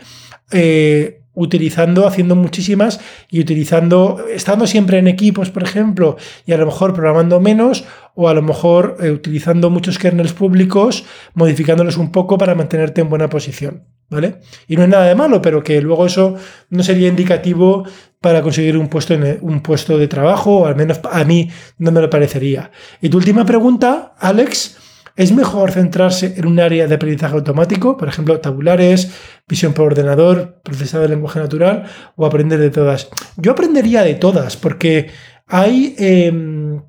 [0.52, 6.65] Eh, utilizando, haciendo muchísimas y utilizando, estando siempre en equipos, por ejemplo, y a lo
[6.65, 12.38] mejor programando menos, o a lo mejor eh, utilizando muchos kernels públicos, modificándolos un poco
[12.38, 13.84] para mantenerte en buena posición.
[14.08, 14.36] ¿Vale?
[14.67, 16.36] Y no es nada de malo, pero que luego eso
[16.69, 17.86] no sería indicativo
[18.21, 21.91] para conseguir un puesto, en un puesto de trabajo, o al menos a mí no
[21.91, 22.69] me lo parecería.
[23.02, 24.78] Y tu última pregunta, Alex,
[25.15, 29.12] ¿Es mejor centrarse en un área de aprendizaje automático, por ejemplo, tabulares,
[29.47, 31.86] visión por ordenador, procesado de lenguaje natural,
[32.17, 33.08] o aprender de todas?
[33.38, 35.12] Yo aprendería de todas, porque
[35.47, 36.82] hay, em,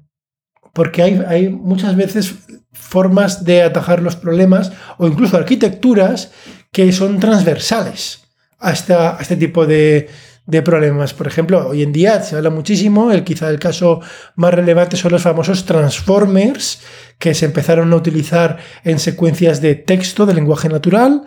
[0.72, 2.34] porque hay, hay muchas veces
[2.72, 6.32] formas de atajar los problemas o incluso arquitecturas
[6.72, 8.24] que son transversales
[8.58, 10.08] a, a este tipo de,
[10.46, 11.12] de problemas.
[11.12, 14.00] Por ejemplo, hoy en día se habla muchísimo, el, quizá el caso
[14.36, 16.80] más relevante son los famosos transformers
[17.18, 21.22] que se empezaron a utilizar en secuencias de texto de lenguaje natural.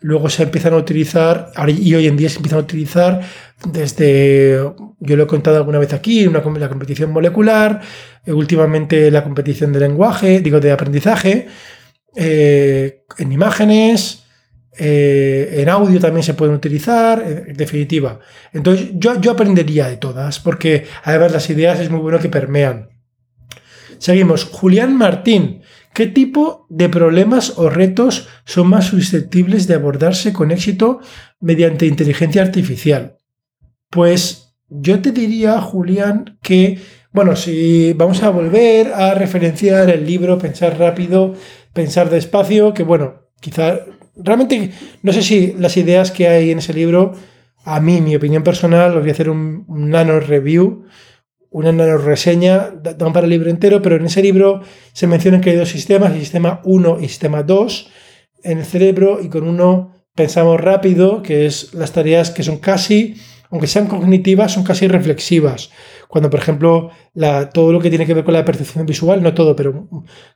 [0.00, 3.20] Luego se empiezan a utilizar, y hoy en día se empiezan a utilizar
[3.64, 4.58] desde,
[4.98, 7.80] yo lo he contado alguna vez aquí, una, la competición molecular,
[8.24, 11.46] eh, últimamente la competición de lenguaje, digo, de aprendizaje,
[12.16, 14.21] eh, en imágenes,
[14.78, 18.18] eh, en audio también se pueden utilizar, en definitiva.
[18.52, 22.88] Entonces yo, yo aprendería de todas, porque además las ideas es muy bueno que permean.
[23.98, 24.44] Seguimos.
[24.44, 25.62] Julián Martín.
[25.94, 31.00] ¿Qué tipo de problemas o retos son más susceptibles de abordarse con éxito
[31.38, 33.18] mediante inteligencia artificial?
[33.90, 36.80] Pues yo te diría, Julián, que,
[37.12, 41.34] bueno, si vamos a volver a referenciar el libro Pensar rápido,
[41.74, 43.80] pensar despacio, que bueno, quizá
[44.16, 44.70] realmente
[45.02, 47.14] no sé si las ideas que hay en ese libro,
[47.64, 50.84] a mí, mi opinión personal, os voy a hacer un, nano review,
[51.50, 55.50] una nano reseña, dan para el libro entero, pero en ese libro se menciona que
[55.50, 57.90] hay dos sistemas, el sistema 1 y sistema 2
[58.44, 63.14] en el cerebro, y con uno pensamos rápido, que es las tareas que son casi,
[63.50, 65.70] aunque sean cognitivas, son casi reflexivas.
[66.12, 66.90] Cuando, por ejemplo,
[67.54, 69.88] todo lo que tiene que ver con la percepción visual, no todo, pero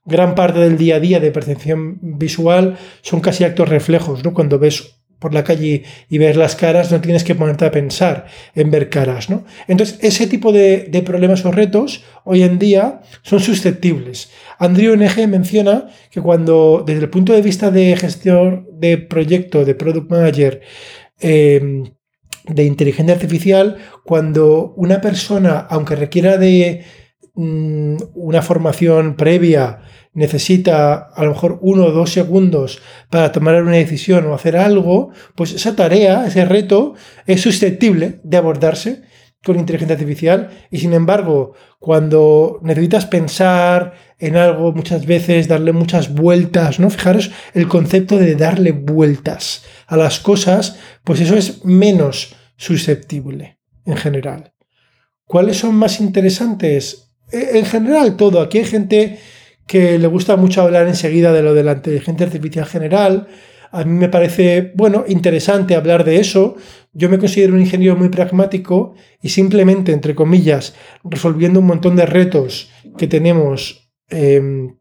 [0.07, 4.33] gran parte del día a día de percepción visual son casi actos reflejos, ¿no?
[4.33, 8.25] Cuando ves por la calle y ves las caras, no tienes que ponerte a pensar
[8.55, 9.45] en ver caras, ¿no?
[9.69, 14.31] Entonces, ese tipo de, problemas o retos hoy en día son susceptibles.
[14.59, 19.75] Andrew NG menciona que cuando, desde el punto de vista de gestión de proyecto, de
[19.75, 20.63] product manager,
[21.21, 21.83] eh,
[22.49, 26.85] de inteligencia artificial cuando una persona, aunque requiera de
[27.35, 29.81] mm, una formación previa,
[30.13, 32.81] necesita a lo mejor uno o dos segundos
[33.11, 36.95] para tomar una decisión o hacer algo, pues esa tarea, ese reto,
[37.27, 39.03] es susceptible de abordarse
[39.45, 46.13] con inteligencia artificial y sin embargo cuando necesitas pensar en algo muchas veces, darle muchas
[46.13, 46.89] vueltas, ¿no?
[46.91, 53.97] Fijaros el concepto de darle vueltas a las cosas, pues eso es menos susceptible en
[53.97, 54.53] general.
[55.25, 57.13] ¿Cuáles son más interesantes?
[57.31, 58.41] E, en general todo.
[58.41, 59.19] Aquí hay gente
[59.67, 63.27] que le gusta mucho hablar enseguida de lo de la inteligencia artificial general.
[63.73, 66.57] A mí me parece, bueno, interesante hablar de eso.
[66.93, 72.07] Yo me considero un ingeniero muy pragmático y simplemente, entre comillas, resolviendo un montón de
[72.07, 74.77] retos que tenemos em,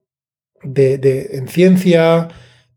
[0.63, 2.30] de, en ciencia,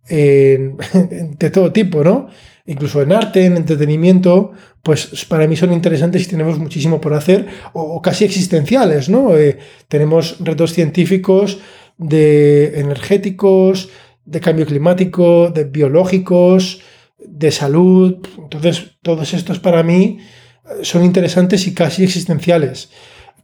[1.38, 2.28] de todo tipo, ¿no?
[2.66, 7.46] Incluso en arte, en entretenimiento, pues para mí son interesantes y tenemos muchísimo por hacer,
[7.72, 9.36] o, casi existenciales, ¿no?
[9.36, 11.60] Eh, tenemos retos científicos
[11.96, 13.90] de energéticos,
[14.24, 16.80] de cambio climático, de biológicos,
[17.18, 18.16] de salud.
[18.38, 22.90] Entonces, todos estos para mí eh, son interesantes y casi existenciales.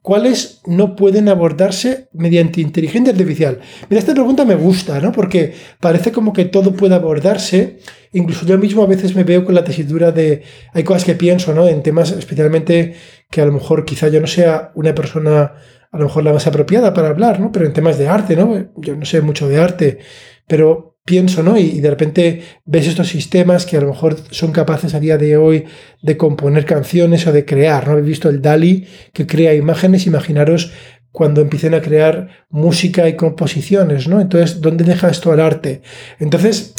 [0.04, 3.60] ¿Cuáles no pueden abordarse mediante inteligencia artificial?
[3.88, 5.12] Mira, esta pregunta me gusta, ¿no?
[5.12, 7.78] Porque parece como que todo puede abordarse.
[8.12, 10.42] Incluso yo mismo a veces me veo con la tesitura de.
[10.74, 11.66] Hay cosas que pienso, ¿no?
[11.66, 12.92] En temas especialmente
[13.30, 15.54] que a lo mejor quizá yo no sea una persona
[15.90, 17.50] a lo mejor la más apropiada para hablar, ¿no?
[17.50, 18.72] Pero en temas de arte, ¿no?
[18.76, 20.00] Yo no sé mucho de arte,
[20.46, 21.56] pero pienso, ¿no?
[21.58, 25.36] Y, de repente ves estos sistemas que a lo mejor son capaces a día de
[25.36, 25.64] hoy
[26.02, 27.98] de componer canciones o de crear, ¿no?
[27.98, 30.72] He visto el DALI que crea imágenes, imaginaros
[31.12, 34.20] cuando empiecen a crear música y composiciones, ¿no?
[34.20, 35.82] Entonces, ¿dónde deja esto al arte?
[36.18, 36.74] Entonces,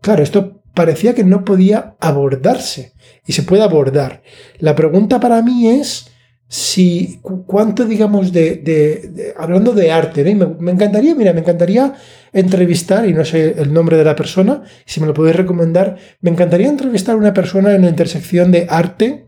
[0.00, 2.92] claro, esto parecía que no podía abordarse
[3.26, 4.22] y se puede abordar.
[4.58, 6.09] La pregunta para mí es
[6.52, 11.94] si cuánto, digamos, de, hablando de arte, me, me, encantaría, mira, me encantaría
[12.32, 16.30] entrevistar, y no sé el nombre de la persona, si me lo podéis recomendar, me
[16.30, 19.26] encantaría entrevistar a una persona en la intersección de arte,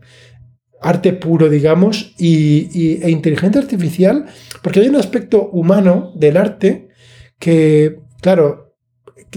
[0.81, 4.25] arte puro, digamos, y, e inteligencia artificial,
[4.61, 6.89] porque hay un aspecto humano del arte
[7.39, 8.75] que, claro,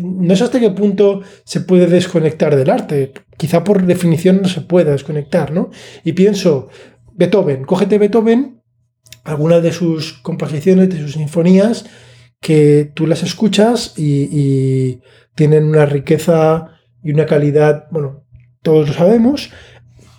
[0.03, 3.13] no sé hasta qué punto se puede desconectar del arte.
[3.37, 5.71] Quizá por definición no se pueda desconectar, ¿no?
[6.05, 6.69] Y pienso,
[7.17, 8.63] Beethoven, cógete Beethoven,
[9.25, 11.87] alguna de sus composiciones, de sus sinfonías,
[12.41, 15.01] que tú las escuchas y,
[15.35, 18.25] tienen una riqueza y una calidad, bueno,
[18.63, 19.51] todos lo sabemos,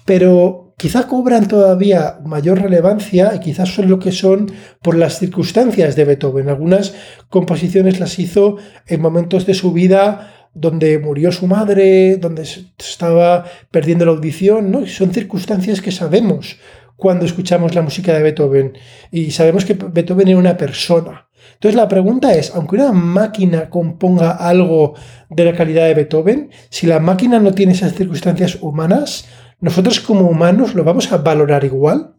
[0.05, 4.51] pero quizá cobran todavía mayor relevancia y quizás son lo que son
[4.83, 6.49] por las circunstancias de Beethoven.
[6.49, 6.93] Algunas
[7.29, 14.05] composiciones las hizo en momentos de su vida donde murió su madre, donde estaba perdiendo
[14.05, 14.85] la audición, ¿no?
[14.85, 16.57] son circunstancias que sabemos
[16.97, 18.77] cuando escuchamos la música de Beethoven
[19.11, 24.31] y sabemos que Beethoven era una persona entonces la pregunta es, aunque una máquina componga
[24.31, 24.95] algo
[25.29, 29.25] de la calidad de Beethoven, si la máquina no tiene esas circunstancias humanas,
[29.59, 32.15] ¿nosotros como humanos lo vamos a valorar igual?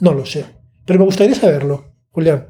[0.00, 0.44] No lo sé,
[0.84, 2.48] pero me gustaría saberlo, Julián.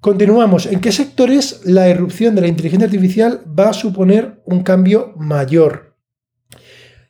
[0.00, 0.66] Continuamos.
[0.66, 5.96] ¿En qué sectores la irrupción de la inteligencia artificial va a suponer un cambio mayor?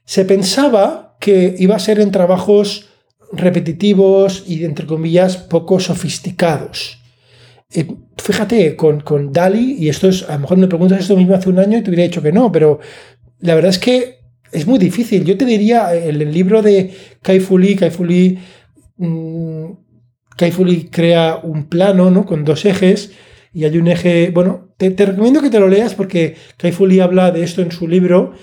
[0.04, 2.88] Se pensaba que iba a ser en trabajos
[3.32, 7.00] repetitivos y, entre comillas, poco sofisticados.
[7.74, 11.48] Eh, fíjate, con, Dali, y esto es, a lo mejor me preguntas esto mismo hace
[11.48, 12.78] un año y te hubiera dicho que no, pero
[13.40, 14.20] la verdad es que
[14.52, 15.24] es muy difícil.
[15.24, 18.38] Yo te diría, el, el libro de Kai Fu Lee, Kai Fu Lee,
[18.98, 19.72] mmm,
[20.36, 22.24] Kai Fu Lee crea un plano ¿no?
[22.24, 23.10] con dos ejes
[23.52, 27.00] y hay un eje, bueno, te, recomiendo que te lo leas porque Kai Fu Lee
[27.00, 28.34] habla de esto en su libro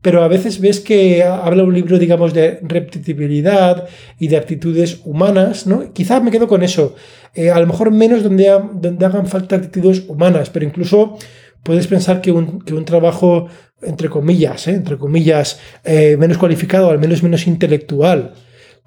[0.00, 5.66] pero a veces ves que habla un libro, digamos, de repetibilidad y de actitudes humanas,
[5.66, 5.92] ¿no?
[5.92, 6.94] Quizá me quedo con eso.
[7.34, 11.18] Eh, a lo mejor menos donde, donde hagan falta actitudes humanas, pero incluso
[11.62, 13.48] puedes pensar que un, trabajo,
[13.82, 14.74] entre comillas, ¿eh?
[14.74, 18.34] entre comillas, eh, menos cualificado, al menos menos intelectual,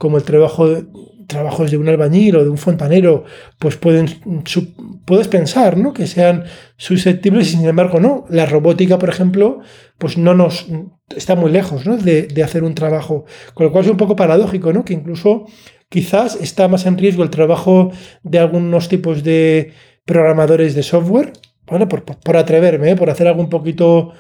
[0.02, 0.68] como el trabajo
[1.28, 3.24] trabajos de un albañil o de un fontanero,
[3.60, 5.94] pues puedes pensar ¿no?
[5.94, 8.26] que sean susceptibles y sin embargo no.
[8.28, 9.60] La robótica, por ejemplo,
[10.00, 10.66] pues no nos
[11.16, 11.98] está muy lejos ¿no?
[11.98, 13.26] de, hacer un trabajo.
[13.54, 14.84] Con lo cual es un poco paradójico, ¿no?
[14.84, 15.46] que incluso
[15.88, 17.92] quizás está más en riesgo el trabajo
[18.24, 19.72] de algunos tipos de
[20.06, 21.32] programadores de software,
[21.68, 22.96] por, por atreverme, ¿eh?
[22.96, 24.14] por hacer algo un poquito,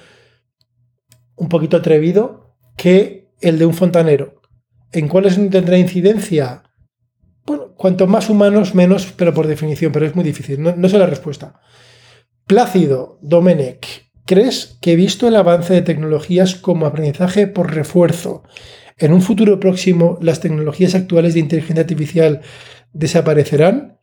[1.37, 4.40] un poquito atrevido, que el de un fontanero.
[4.91, 6.63] ¿En cuáles no tendrá incidencia?
[7.45, 11.07] Bueno, cuanto más humanos, menos, pero por definición, pero es muy difícil, no, sé la
[11.07, 11.61] respuesta.
[12.45, 18.43] Plácido, Domenech, ¿crees que visto el avance de tecnologías como aprendizaje por refuerzo,
[18.97, 22.41] en un futuro próximo las tecnologías actuales de inteligencia artificial
[22.93, 23.97] desaparecerán?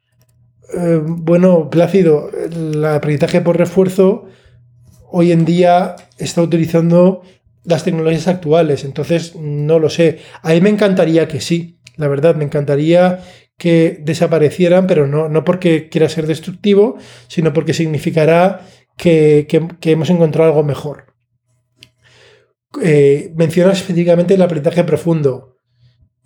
[0.75, 4.27] Eh, bueno, Plácido, el aprendizaje por refuerzo
[5.11, 7.23] hoy en día está utilizando
[7.65, 10.21] las tecnologías actuales, entonces no lo sé.
[10.43, 13.21] A mí me encantaría que sí, la verdad, me encantaría
[13.59, 18.65] que desaparecieran, pero no, no porque quiera ser destructivo, sino porque significará
[18.97, 19.47] que,
[19.83, 21.15] hemos encontrado algo mejor.
[22.83, 25.58] Eh, mencionas específicamente el aprendizaje profundo.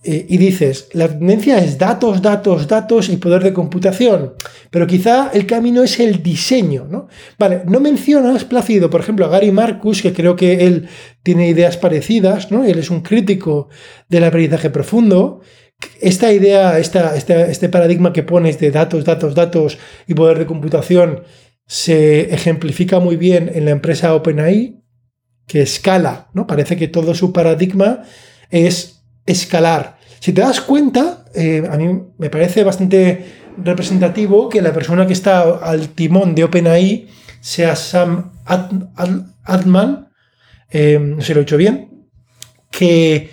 [0.04, 4.34] Eh, y dices, la tendencia es datos, datos, datos y poder de computación,
[4.68, 7.06] pero quizá el camino es el diseño, ¿no?
[7.38, 10.88] Vale, no mencionas, Plácido, por ejemplo, a Gary Marcus, que creo que él
[11.22, 12.64] tiene ideas parecidas, ¿no?
[12.64, 13.68] Él es un crítico
[14.08, 15.40] del aprendizaje profundo,
[16.00, 21.22] esta idea, esta, este paradigma que pones de datos, datos, datos y poder de computación
[21.66, 24.82] se ejemplifica muy bien en la empresa OpenAI,
[25.46, 26.46] que escala, ¿no?
[26.46, 28.02] Parece que todo su paradigma
[28.50, 29.01] es
[29.32, 29.98] escalar.
[30.20, 35.12] Si te das cuenta, eh, a mí me parece bastante representativo que la persona que
[35.12, 37.08] está al timón de OpenAI
[37.40, 38.32] sea Sam
[39.44, 40.08] Altman,
[40.70, 42.06] eh, no sé lo he dicho bien,
[42.70, 43.30] que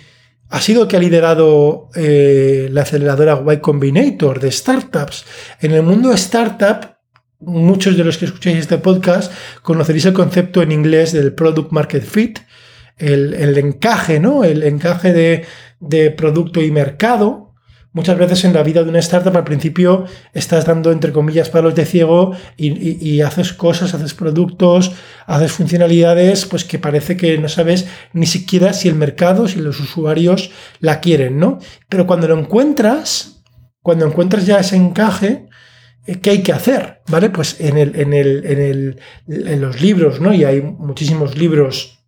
[0.50, 5.24] ha sido que ha liderado eh, la aceleradora Y Combinator de startups.
[5.60, 6.96] En el mundo startup,
[7.38, 9.32] muchos de los que escucháis este podcast
[9.62, 12.40] conoceréis el concepto en inglés del product market fit,
[12.98, 14.44] el, encaje, ¿no?
[14.44, 15.44] El encaje de,
[15.80, 17.50] de producto y mercado
[17.92, 21.74] muchas veces en la vida de una startup al principio estás dando, entre comillas, palos
[21.74, 24.92] de ciego y, haces cosas, haces productos,
[25.26, 29.80] haces funcionalidades, pues que parece que no sabes ni siquiera si el mercado, si los
[29.80, 31.58] usuarios la quieren, ¿no?
[31.88, 33.42] Pero cuando lo encuentras,
[33.82, 35.48] cuando encuentras ya ese encaje,
[36.06, 37.02] eh, ¿qué hay que hacer?
[37.08, 37.30] ¿Vale?
[37.30, 40.32] Pues en, el, en, el, en, el, en los libros, ¿no?
[40.32, 41.98] Y hay muchísimos libros,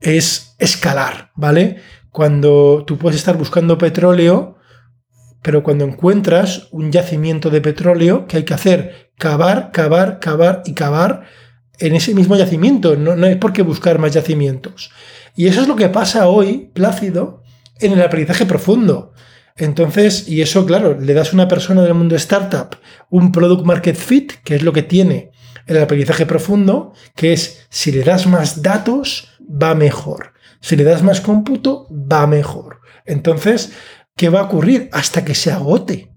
[0.00, 1.80] es escalar, ¿vale?
[2.10, 4.56] Cuando tú puedes estar buscando petróleo,
[5.42, 9.12] pero cuando encuentras un yacimiento de petróleo, ¿qué hay que hacer?
[9.16, 11.24] Cavar, cavar, cavar y cavar
[11.78, 12.96] en ese mismo yacimiento.
[12.96, 14.90] No, no hay por qué buscar más yacimientos.
[15.36, 17.42] Y eso es lo que pasa hoy, Plácido,
[17.78, 19.14] en el aprendizaje profundo.
[19.56, 22.76] Entonces, y eso, claro, le das a una persona del mundo startup
[23.10, 25.32] un product market fit, que es lo que tiene
[25.66, 30.32] el aprendizaje profundo, que es si le das más datos, va mejor.
[30.60, 32.80] Si le das más cómputo, va mejor.
[33.06, 33.72] Entonces,
[34.16, 34.88] ¿qué va a ocurrir?
[34.92, 36.12] Hasta que se agote.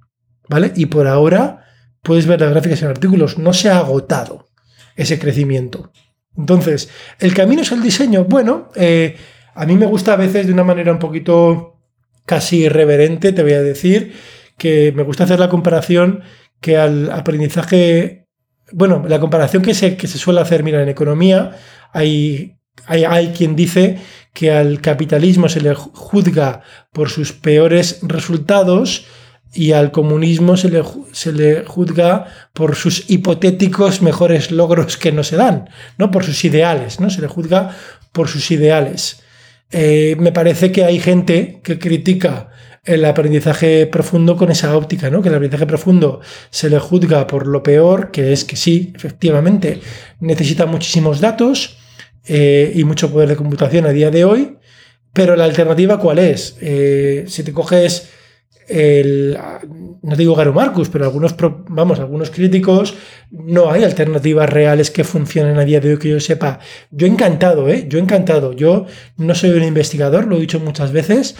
[0.50, 0.74] ¿Vale?
[0.76, 1.64] Y por ahora,
[2.02, 4.50] puedes ver las gráficas en artículos, no se ha agotado
[4.96, 5.91] ese crecimiento.
[6.38, 6.89] Entonces,
[7.20, 8.26] el camino es el diseño.
[8.26, 9.16] Bueno, eh,
[9.56, 11.80] a mí me gusta a veces de una manera un poquito
[12.26, 14.14] casi irreverente, te voy a decir,
[14.58, 16.24] que me gusta hacer la comparación
[16.60, 18.28] que al aprendizaje,
[18.72, 21.58] bueno, la comparación que se, que se suele hacer, mira, en economía
[21.91, 23.98] hay, hay, hay quien dice
[24.34, 26.62] que al capitalismo se le juzga
[26.92, 29.06] por sus peores resultados
[29.54, 35.24] y al comunismo se le, se le, juzga por sus hipotéticos mejores logros que no
[35.24, 35.70] se dan,
[36.00, 36.10] ¿no?
[36.10, 37.12] Por sus ideales, ¿no?
[37.12, 37.76] Se le juzga
[38.12, 39.22] por sus ideales.
[39.72, 42.50] Eh, me parece que hay gente que critica
[42.84, 45.22] el aprendizaje profundo con esa óptica, ¿no?
[45.22, 49.82] Que el aprendizaje profundo se le juzga por lo peor, que es que sí, efectivamente,
[50.20, 51.78] necesita muchísimos datos
[52.26, 54.57] eh, y mucho poder de computación a día de hoy,
[55.13, 56.57] pero la alternativa ¿cuál es?
[56.61, 58.09] Eh, si te coges
[58.67, 59.38] el,
[60.01, 61.36] no digo Garo Marcus, pero algunos,
[61.67, 62.95] vamos, algunos críticos,
[63.32, 66.59] no hay alternativas reales que funcionen a día de hoy que yo sepa.
[66.91, 67.86] Yo encantado, ¿eh?
[67.88, 68.53] Yo encantado.
[68.53, 68.86] Yo
[69.17, 71.36] no soy un investigador, lo he dicho muchas veces,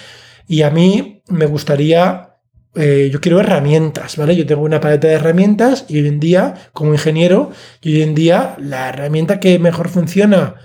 [0.48, 2.36] y a mí me gustaría,
[2.76, 4.36] eh, yo quiero herramientas, ¿vale?
[4.36, 8.16] Yo tengo una paleta de herramientas y hoy en día, como ingeniero, y hoy en
[8.16, 10.56] día la herramienta que mejor funciona,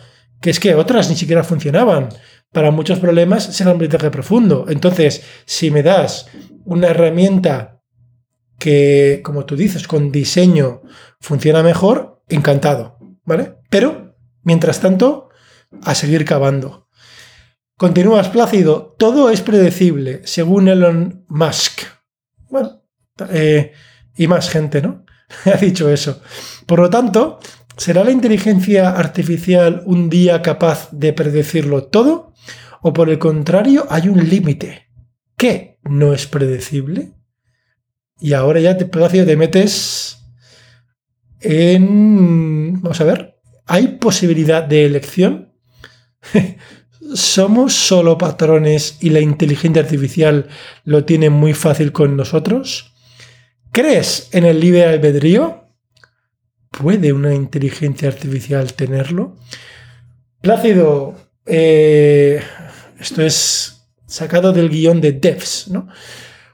[0.41, 2.09] que es que otras ni siquiera funcionaban,
[2.53, 4.66] para muchos problemas será un aprendizaje profundo.
[4.68, 6.26] Entonces, si me das
[6.64, 7.82] una herramienta
[8.59, 10.82] que, como tú dices, con diseño
[11.20, 13.57] funciona mejor, encantado, ¿vale?
[13.70, 15.28] Pero, mientras tanto,
[15.82, 16.89] a seguir cavando.
[17.76, 18.97] Continúas, Plácido.
[18.99, 21.82] Todo es predecible, según Elon Musk.
[22.49, 22.82] Bueno,
[23.30, 23.72] eh,
[24.16, 25.05] y más gente, ¿no?
[25.45, 26.20] ha dicho eso.
[26.66, 27.39] Por lo tanto,
[27.79, 32.35] ¿será la inteligencia artificial un día capaz de predecirlo todo?
[32.83, 34.89] ¿O por el contrario, hay un límite?
[35.37, 37.12] ¿Qué no es predecible?
[38.20, 40.18] Y ahora ya te, te metes
[41.41, 42.83] en...
[42.83, 43.37] Vamos a ver.
[43.66, 45.53] ¿Hay posibilidad de elección?
[47.14, 50.49] ¿Somos solo patrones y la inteligencia artificial
[50.85, 52.93] lo tiene muy fácil con nosotros?
[53.72, 55.67] ¿Crees en el libre albedrío?
[56.81, 59.37] ¿Puede una inteligencia artificial tenerlo?
[60.41, 62.41] Plácido, eh,
[63.01, 65.89] esto es sacado del guion de Devs, ¿no?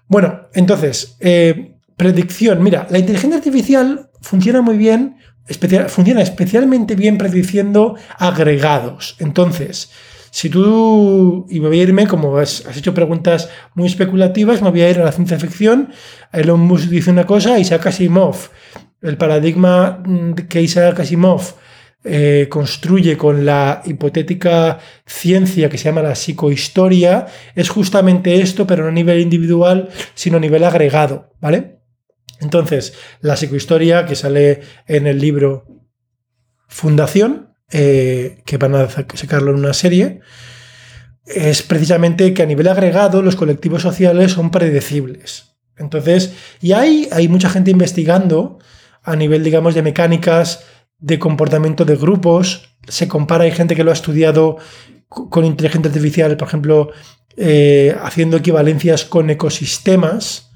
[0.08, 2.62] Bueno, entonces, eh, predicción.
[2.62, 5.18] Mira, la inteligencia artificial funciona muy bien,
[5.88, 9.16] funciona especialmente bien prediciendo agregados.
[9.18, 9.90] Entonces,
[10.30, 14.80] si tú, y me voy a irme, como has, hecho preguntas muy especulativas, me voy
[14.80, 15.90] a ir a la ciencia ficción.
[16.32, 18.48] Elon Musk dice una cosa, Isaac Asimov,
[19.04, 20.02] el paradigma
[20.48, 21.42] que Isaac Asimov
[22.06, 28.82] eh, construye con la hipotética ciencia que se llama la psicohistoria es justamente esto, pero
[28.82, 31.80] no a nivel individual, sino a nivel agregado, ¿vale?
[32.40, 35.66] Entonces, la psicohistoria que sale en el libro
[36.66, 40.20] Fundación, eh, que van a sacarlo en una serie,
[41.26, 45.56] es precisamente que a nivel agregado los colectivos sociales son predecibles.
[45.76, 48.58] Entonces, y hay, hay mucha gente investigando
[49.04, 50.64] a nivel, digamos, de mecánicas
[50.98, 54.56] de comportamiento de grupos, se compara, hay gente que lo ha estudiado
[55.08, 56.90] con inteligencia artificial, por ejemplo,
[57.36, 60.50] eh, haciendo equivalencias con ecosistemas,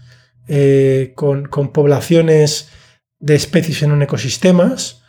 [0.49, 2.71] eh, con, poblaciones
[3.19, 5.03] de especies en un ecosistemas,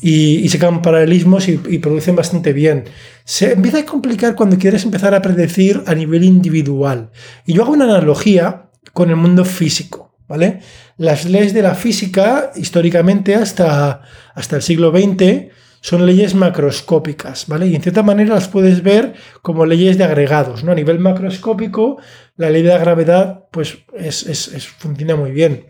[0.00, 2.84] y, y sacan paralelismos y, y, producen bastante bien.
[3.24, 7.10] Se empieza a complicar cuando quieres empezar a predecir a nivel individual.
[7.44, 10.09] Y yo hago una analogía con el mundo físico.
[10.30, 10.60] ¿Vale?
[10.96, 14.02] Las leyes de la física, históricamente hasta,
[14.32, 15.50] hasta el siglo XX,
[15.80, 17.66] son leyes macroscópicas, ¿vale?
[17.66, 20.70] Y en cierta manera las puedes ver como leyes de agregados, ¿no?
[20.70, 21.98] A nivel macroscópico,
[22.36, 25.66] la ley de la gravedad, pues es, funciona muy bien.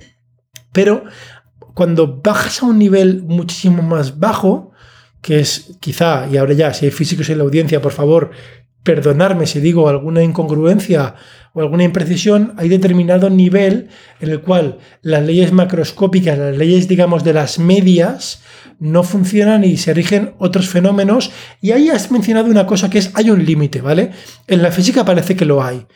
[0.73, 1.05] Pero
[1.73, 4.73] cuando bajas a un nivel muchísimo más bajo,
[5.23, 8.31] que es quizá, y ahora ya, si hay físicos en la audiencia, por favor,
[8.83, 11.15] perdonarme si digo alguna incongruencia
[11.53, 13.89] o alguna imprecisión, hay determinado nivel
[14.21, 18.43] en el cual las leyes macroscópicas, las leyes, digamos, de las medias,
[18.79, 21.33] no funcionan y se rigen otros fenómenos.
[21.61, 24.13] Y ahí has mencionado una cosa que es, hay un límite, ¿vale?
[24.47, 25.87] En la física parece que lo hay.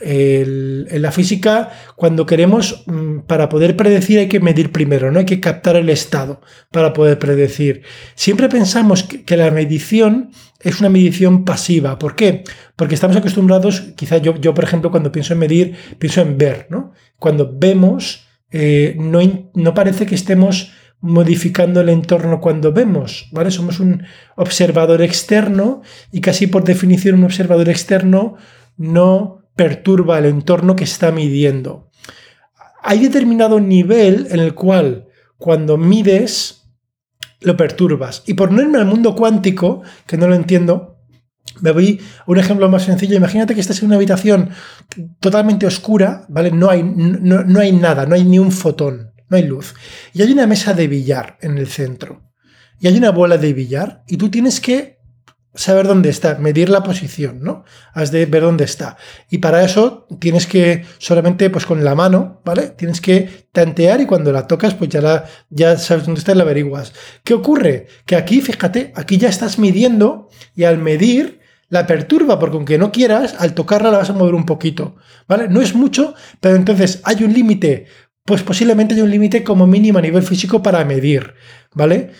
[0.00, 5.18] En la física, cuando queremos, mm, para poder predecir hay que medir primero, ¿no?
[5.18, 6.40] Hay que captar el estado
[6.70, 7.82] para poder predecir.
[8.14, 10.30] Siempre pensamos que la medición
[10.60, 11.98] es una medición pasiva.
[11.98, 12.44] ¿Por qué?
[12.76, 16.66] Porque estamos acostumbrados, quizá yo, yo por ejemplo, cuando pienso en medir, pienso en ver,
[16.70, 16.92] ¿no?
[17.18, 19.20] Cuando vemos, eh, no,
[19.54, 23.50] no parece que estemos modificando el entorno cuando vemos, ¿vale?
[23.50, 24.04] Somos un
[24.36, 25.82] observador externo
[26.12, 28.36] y casi por definición un observador externo
[28.76, 31.90] no perturba el entorno que está midiendo.
[32.82, 36.62] Hay determinado nivel en el cual cuando mides
[37.42, 38.22] lo perturbas.
[38.26, 41.02] Y por no irme al mundo cuántico, que no lo entiendo,
[41.60, 43.18] me voy a un ejemplo más sencillo.
[43.18, 44.48] Imagínate que estás en una habitación
[45.20, 46.52] totalmente oscura, ¿vale?
[46.52, 49.74] No hay, no, no hay nada, no hay ni un fotón, no hay luz.
[50.14, 52.32] Y hay una mesa de billar en el centro.
[52.80, 54.04] Y hay una bola de billar.
[54.08, 54.99] Y tú tienes que
[55.54, 57.64] saber dónde está, medir la posición, ¿no?
[57.92, 58.96] Has de ver dónde está.
[59.30, 62.68] Y para eso tienes que solamente, pues con la mano, ¿vale?
[62.68, 66.36] Tienes que tantear y cuando la tocas, pues ya, la, ya sabes dónde está y
[66.36, 66.92] la averiguas.
[67.24, 67.88] ¿Qué ocurre?
[68.06, 72.92] Que aquí, fíjate, aquí ya estás midiendo y al medir la perturba, porque aunque no
[72.92, 74.96] quieras, al tocarla la vas a mover un poquito,
[75.26, 75.48] ¿vale?
[75.48, 77.86] No es mucho, pero entonces hay un límite,
[78.24, 81.34] pues posiblemente hay un límite como mínimo a nivel físico para medir,
[81.72, 82.10] ¿vale?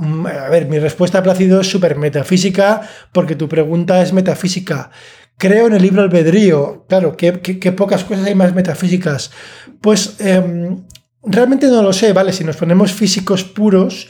[0.00, 2.80] Mm, a ver, mi respuesta a Plácido es súper metafísica
[3.12, 4.90] porque tu pregunta es metafísica.
[5.36, 6.86] Creo en el libro albedrío.
[6.88, 7.32] Claro, ¿qué,
[7.76, 9.30] pocas cosas hay más metafísicas?
[9.82, 10.84] Pues em,
[11.22, 12.32] realmente no lo sé, ¿vale?
[12.32, 14.08] Si nos ponemos físicos puros,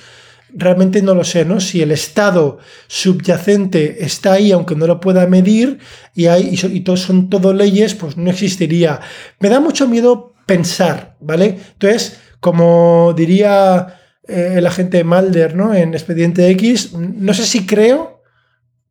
[0.55, 1.59] realmente no lo sé, ¿no?
[1.59, 5.79] Si el estado subyacente está ahí, aunque no lo pueda medir,
[6.15, 9.01] y, hay, y, todos son todo leyes, pues no existiría.
[9.41, 11.59] Me da mucho miedo pensar, ¿vale?
[11.75, 14.00] Entonces, como diría
[14.31, 15.75] eh, el agente Mulder ¿no?
[15.75, 16.93] en Expediente X.
[16.95, 18.23] No sé si creo,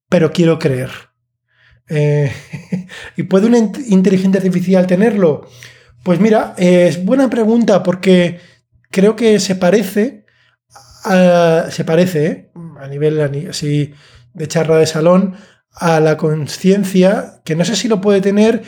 [0.09, 0.89] pero quiero creer.
[1.87, 2.31] Eh,
[3.17, 5.47] ¿Y puede una inteligencia artificial tenerlo?
[6.03, 8.39] Pues mira, es buena pregunta porque
[8.89, 10.25] creo que se parece,
[11.03, 12.51] a, se parece ¿eh?
[12.79, 13.19] a nivel
[13.49, 13.93] así
[14.33, 15.35] de charla de salón
[15.71, 18.63] a la conciencia, que no sé si lo puede tener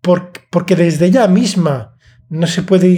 [0.00, 1.96] porque desde ella misma
[2.28, 2.88] no se puede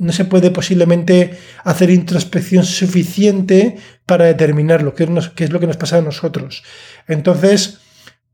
[0.00, 3.76] no se puede posiblemente hacer introspección suficiente
[4.06, 6.62] para determinar lo que qué es lo que nos pasa a nosotros.
[7.06, 7.78] Entonces,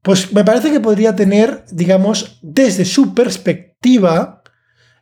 [0.00, 4.42] pues me parece que podría tener, digamos, desde su perspectiva,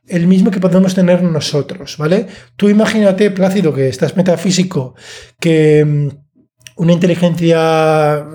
[0.06, 2.28] el mismo que podemos tener nosotros, ¿vale?
[2.56, 4.94] Tú imagínate, Plácido, que estás metafísico,
[5.38, 6.08] que mm,
[6.76, 8.26] una inteligencia,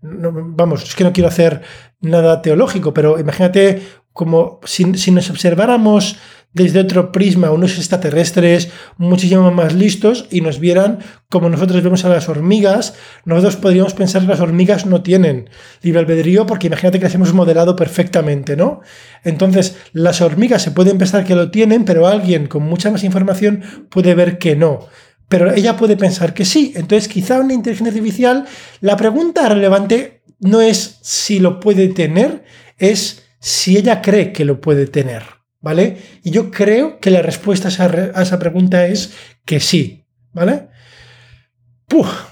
[0.00, 1.60] vamos, es que no quiero hacer
[2.00, 3.82] nada teológico, pero imagínate
[4.14, 6.16] como si nos observáramos
[6.52, 12.08] desde otro prisma, unos extraterrestres muchísimo más listos y nos vieran como nosotros vemos a
[12.08, 12.94] las hormigas,
[13.26, 15.50] nosotros podríamos pensar que las hormigas no tienen
[15.82, 18.80] libre albedrío porque imagínate que las hemos modelado perfectamente, ¿no?
[19.22, 23.62] Entonces, las hormigas se pueden pensar que lo tienen, pero alguien con mucha más información
[23.90, 24.86] puede ver que no.
[25.28, 26.72] Pero ella puede pensar que sí.
[26.76, 28.46] Entonces, quizá una inteligencia artificial,
[28.80, 32.44] la pregunta relevante no es si lo puede tener,
[32.78, 35.35] es si ella cree que lo puede tener.
[35.66, 35.98] ¿Vale?
[36.22, 39.14] Y yo creo que la respuesta a esa, pregunta es
[39.44, 40.68] que sí, ¿vale?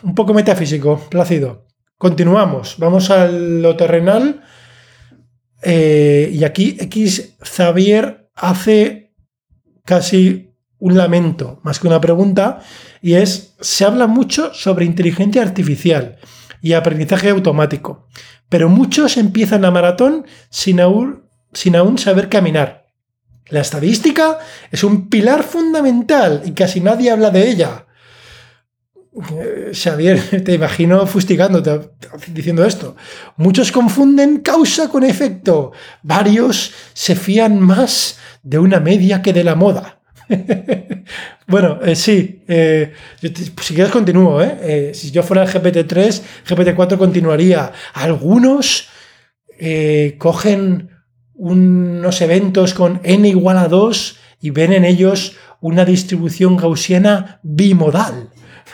[0.04, 1.66] un poco metafísico, plácido.
[1.98, 4.44] Continuamos, vamos a lo terrenal.
[5.64, 9.12] Eh, y aquí X Xavier hace
[9.84, 12.60] casi un lamento, más que una pregunta,
[13.02, 16.18] y es, se habla mucho sobre inteligencia artificial
[16.62, 18.06] y aprendizaje automático,
[18.48, 22.83] pero muchos empiezan a maratón sin aún, sin aún saber caminar.
[23.48, 24.38] La estadística
[24.70, 27.86] es un pilar fundamental y casi nadie habla de ella.
[29.14, 31.90] Eh, Xavier, te imagino fustigándote
[32.28, 32.96] diciendo esto.
[33.36, 35.72] Muchos confunden causa con efecto.
[36.02, 40.00] Varios se fían más de una media que de la moda.
[41.46, 44.40] bueno, eh, sí, eh, si quieres continúo.
[44.94, 47.72] si yo fuera el GPT-3, GPT-4 continuaría.
[47.92, 48.88] Algunos
[50.18, 50.93] cogen
[51.34, 58.30] unos eventos con n igual a 2 y ven en ellos una distribución gaussiana bimodal.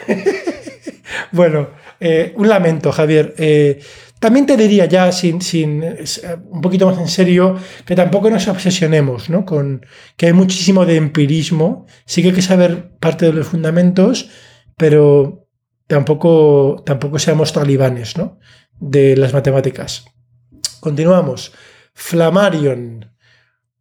[1.33, 3.35] bueno, eh, un lamento, Javier.
[3.39, 3.81] Eh,
[4.19, 6.05] también te diría ya, sin, sin, eh,
[6.51, 7.57] un poquito más en serio,
[7.87, 9.45] que tampoco nos obsesionemos, ¿no?
[9.45, 9.87] Con
[10.17, 11.87] que hay muchísimo de empirismo.
[12.05, 14.29] Sí que hay que saber parte de los fundamentos,
[14.77, 15.47] pero
[15.87, 18.39] tampoco, tampoco seamos talibanes, ¿no?
[18.79, 20.05] De las matemáticas.
[20.81, 21.53] Continuamos.
[22.01, 23.13] Flammarion.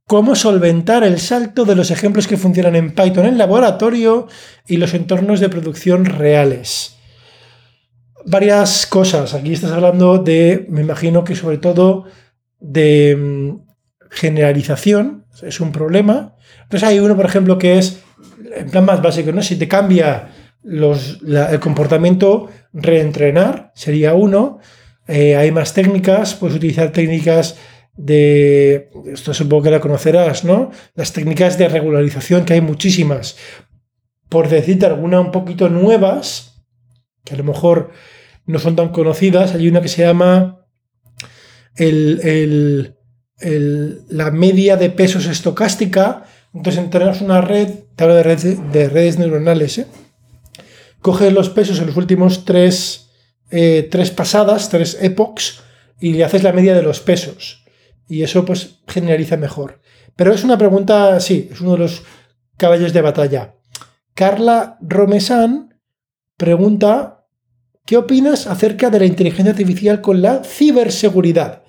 [0.06, 4.28] cómo solventar el salto de los ejemplos que funcionan en Python en laboratorio
[4.68, 6.96] y los entornos de producción reales.
[8.26, 9.36] Varias cosas.
[9.36, 12.06] Aquí estás hablando de, me imagino que sobre todo
[12.60, 13.70] de mm,
[14.10, 16.36] generalización, es un problema.
[16.64, 18.02] Entonces hay uno, por ejemplo, que es,
[18.56, 19.42] en plan más básico, ¿no?
[19.42, 20.30] Si te cambia
[20.64, 24.60] el comportamiento, reentrenar sería uno.
[25.08, 27.56] Eh, hay más técnicas, puedes utilizar técnicas
[28.00, 30.72] de, esto supongo que la conocerás, ¿no?
[30.96, 33.36] Las técnicas de regularización, que hay muchísimas.
[34.30, 36.64] Por decirte alguna un poquito nuevas,
[37.26, 37.92] que a lo mejor
[38.46, 40.66] no son tan conocidas, hay una que se llama
[41.76, 42.96] el,
[44.08, 46.24] la media de pesos estocástica.
[46.54, 49.88] Entonces entrenas una red, te hablo de redes, de redes neuronales, ¿eh?
[51.02, 53.10] coges los pesos en los últimos tres,
[53.52, 55.64] eh, tres pasadas, tres epochs,
[56.00, 57.59] y le haces la media de los pesos
[58.10, 59.80] y eso pues generaliza mejor.
[60.16, 62.04] Pero es una pregunta, sí, es uno de los
[62.58, 63.56] caballos de batalla.
[64.16, 65.80] Carla Romesan
[66.36, 67.28] pregunta,
[67.86, 71.64] ¿qué opinas acerca de la inteligencia artificial con la ciberseguridad?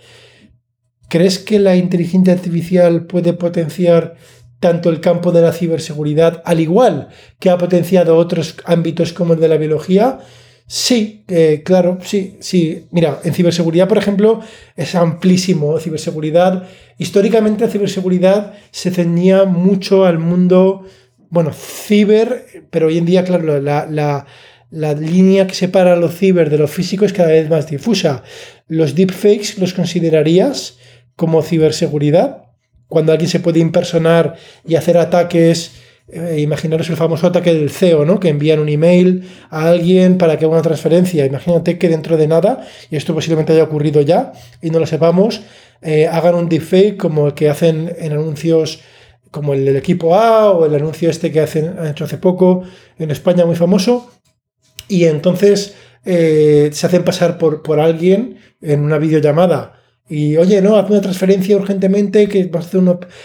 [1.08, 4.16] ¿Crees que la inteligencia artificial puede potenciar
[4.60, 9.40] tanto el campo de la ciberseguridad, al igual que ha potenciado otros ámbitos como el
[9.40, 10.20] de la biología?
[10.72, 12.86] Sí, eh, claro, sí, sí.
[12.92, 14.40] Mira, en ciberseguridad, por ejemplo,
[14.76, 15.76] es amplísimo.
[15.80, 20.86] Ciberseguridad, históricamente la ciberseguridad se ceñía mucho al mundo,
[21.28, 24.26] bueno, ciber, pero hoy en día, claro, la,
[24.70, 28.22] línea que separa lo ciber de lo físico es cada vez más difusa.
[28.68, 30.78] Los deepfakes los considerarías
[31.16, 32.44] como ciberseguridad,
[32.86, 35.72] cuando alguien se puede impersonar y hacer ataques
[36.12, 38.18] eh, imaginaros el famoso ataque del CEO, ¿no?
[38.18, 41.24] Que envían un email a alguien para que haga una transferencia.
[41.24, 45.42] Imagínate que dentro de nada, y esto posiblemente haya ocurrido ya y no lo sepamos,
[45.82, 48.80] eh, hagan un deepfake como el que hacen en anuncios
[49.30, 52.64] como el del equipo A o el anuncio este que hacen, hace poco
[52.98, 54.10] en España muy famoso.
[54.88, 59.80] Y entonces eh, se hacen pasar por, por alguien en una videollamada
[60.10, 62.68] y oye, no, haz una transferencia urgentemente que vas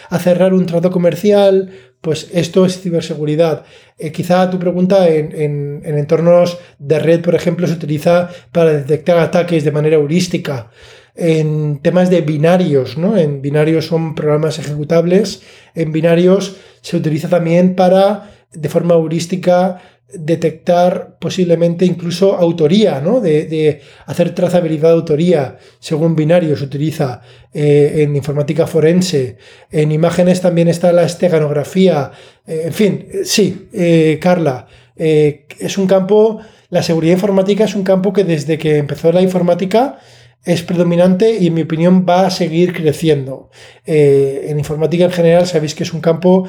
[0.09, 1.71] a cerrar un trato comercial,
[2.05, 3.65] pues esto es ciberseguridad.
[3.97, 9.63] Eh, quizá tu pregunta en, entornos de red, por ejemplo, se utiliza para detectar ataques
[9.63, 10.69] de manera heurística.
[11.15, 13.17] En temas de binarios, ¿no?
[13.17, 15.41] En binarios son programas ejecutables.
[15.73, 19.81] En binarios se utiliza también para, de forma heurística,
[20.17, 23.19] detectar posiblemente incluso autoría, ¿no?
[23.19, 27.21] de, hacer trazabilidad de autoría según binarios se utiliza
[27.53, 29.37] eh, en informática forense,
[29.71, 32.11] en imágenes también está la esteganografía,
[32.45, 36.39] eh, en fin, sí, eh, Carla, es un campo,
[36.69, 39.99] la seguridad informática es un campo que desde que empezó la informática
[40.43, 43.49] es predominante y en mi opinión va a seguir creciendo.
[43.85, 46.47] en informática en general sabéis que es un campo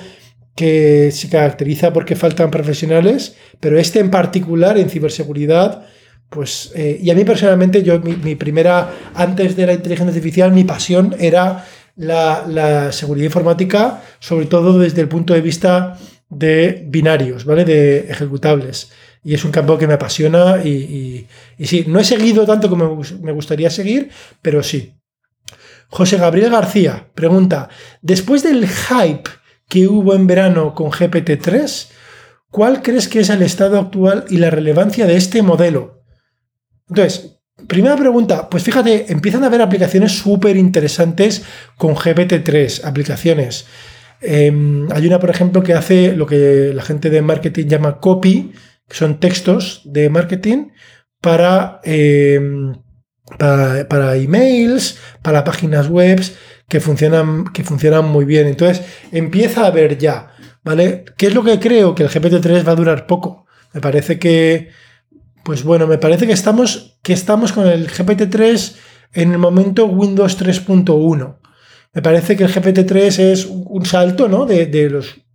[0.57, 5.87] que se caracteriza porque faltan profesionales, pero este en particular en ciberseguridad,
[6.31, 10.65] pues, eh, y a mí personalmente, yo, mi, primera, antes de la inteligencia artificial, mi
[10.65, 15.99] pasión era la, seguridad informática, sobre todo desde el punto de vista
[16.31, 17.65] de binarios, ¿vale?
[17.65, 18.91] De ejecutables.
[19.23, 21.27] Y es un campo que me apasiona y,
[21.59, 24.09] y sí, no he seguido tanto como me gustaría seguir,
[24.41, 24.95] pero sí.
[25.89, 27.69] José Gabriel García pregunta,
[28.03, 29.31] después del hype
[29.69, 31.89] que hubo en verano con GPT-3,
[32.51, 36.03] ¿cuál crees que es el estado actual y la relevancia de este modelo?
[36.89, 41.43] Entonces, primera pregunta, pues fíjate, empiezan a haber aplicaciones súper interesantes
[41.77, 43.67] con GPT-3, aplicaciones.
[44.21, 48.53] Em, hay una, por ejemplo, que hace lo que la gente de marketing llama copy,
[48.89, 50.69] que son textos de marketing
[51.21, 52.75] para, em,
[53.39, 56.21] para, para emails, para páginas web
[56.69, 58.47] que funcionan, que funcionan muy bien.
[58.47, 60.33] Entonces, empieza a ver ya,
[60.65, 61.05] ¿vale?
[61.17, 61.95] ¿Qué es lo que creo?
[61.95, 63.47] Que el GPT-3 va a durar poco.
[63.73, 64.71] Me parece que,
[65.45, 68.77] pues bueno, me parece que estamos, que estamos con el GPT-3
[69.13, 71.39] en el momento Windows 3.1.
[71.93, 74.45] Me parece que el GPT-3 es un salto, ¿no?
[74.45, 75.26] De, de los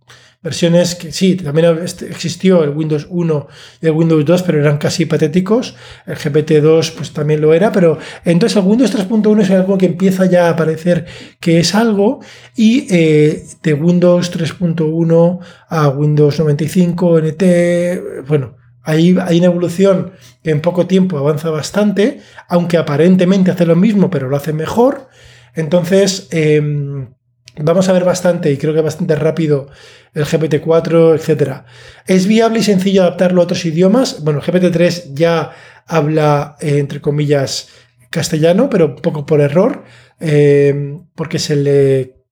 [0.42, 1.78] versiones que sí, también
[2.10, 3.46] existió el Windows 1
[3.80, 5.76] y el Windows 2, pero eran casi patéticos.
[6.06, 10.26] El GPT-2 pues también lo era, pero entonces el Windows 3.1 es algo que empieza
[10.26, 11.06] ya a parecer
[11.38, 12.20] que es algo
[12.56, 15.38] y eh, de Windows 3.1
[15.68, 20.12] a Windows 95 NT, bueno, Ahí hay una evolución
[20.42, 25.08] que en poco tiempo avanza bastante, aunque aparentemente hace lo mismo, pero lo hace mejor.
[25.54, 27.14] Entonces, em,
[27.58, 29.68] Vamos a ver bastante, y creo que bastante rápido,
[30.14, 31.64] el GPT-4, etc.
[32.06, 34.22] ¿Es viable y sencillo adaptarlo a otros idiomas?
[34.24, 35.52] Bueno, el GPT-3 ya
[35.86, 37.68] habla, eh, entre comillas,
[38.10, 39.84] castellano, pero poco por error,
[40.20, 42.22] eh, porque se le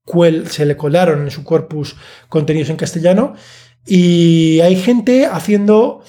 [0.49, 1.97] se le colaron en su corpus
[2.29, 3.35] contenidos en castellano.
[3.87, 6.03] Y hay gente haciendo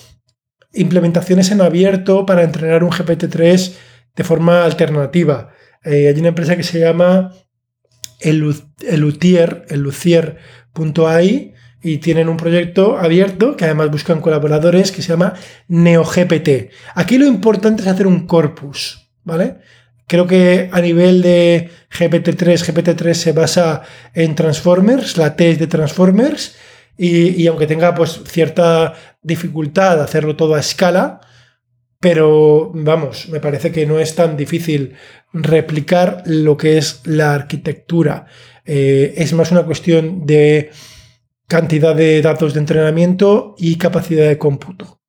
[0.74, 3.74] implementaciones en abierto para entrenar un GPT-3
[4.16, 5.52] de forma alternativa.
[5.84, 7.34] Eh, hay una empresa que se llama
[8.22, 11.54] Elutier, elucier.ai,
[11.84, 15.34] y tienen un proyecto abierto que además buscan colaboradores que se llama
[15.68, 16.72] NeoGPT.
[16.94, 19.58] Aquí lo importante es hacer un corpus, ¿vale?
[20.06, 23.82] Creo que a nivel de GPT-3, GPT-3 se basa
[24.14, 26.56] en Transformers, la test de Transformers,
[26.98, 28.94] y, aunque tenga pues cierta
[29.24, 31.22] dificultad hacerlo todo a escala,
[32.02, 34.96] pero vamos, me parece que no es tan difícil
[35.32, 38.26] replicar lo que es la arquitectura.
[38.66, 40.72] Eh, es más una cuestión de
[41.48, 45.00] cantidad de datos de entrenamiento y capacidad de cómputo.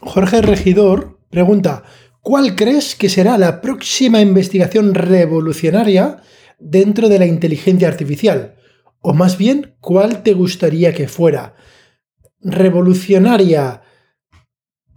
[0.00, 1.84] Jorge Regidor pregunta,
[2.20, 6.18] ¿cuál crees que será la próxima investigación revolucionaria
[6.58, 8.56] dentro de la inteligencia artificial?
[9.00, 11.54] O más bien, ¿cuál te gustaría que fuera?
[12.40, 13.80] Revolucionaria.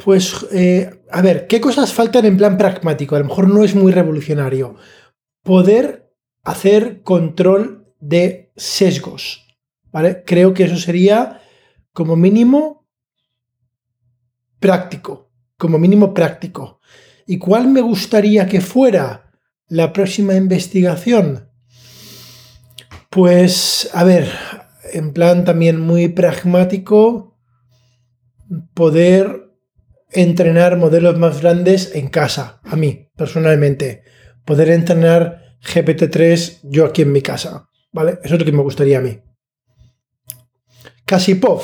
[0.03, 3.15] Pues, eh, a ver, ¿qué cosas faltan en plan pragmático?
[3.15, 4.75] A lo mejor no es muy revolucionario.
[5.43, 9.45] Poder hacer control de sesgos.
[9.91, 10.23] ¿Vale?
[10.25, 11.41] Creo que eso sería
[11.91, 12.87] como mínimo
[14.61, 15.31] práctico.
[15.57, 16.79] Como mínimo práctico.
[17.27, 19.33] ¿Y cuál me gustaría que fuera
[19.67, 21.49] la próxima investigación?
[23.09, 24.31] Pues, a ver,
[24.93, 27.37] en plan también muy pragmático,
[28.73, 29.48] poder
[30.11, 34.03] entrenar modelos más grandes en casa, a mí, personalmente.
[34.45, 38.19] Poder entrenar GPT-3 yo aquí en mi casa, ¿vale?
[38.23, 39.19] Eso es lo que me gustaría a mí.
[41.05, 41.63] Kasipov.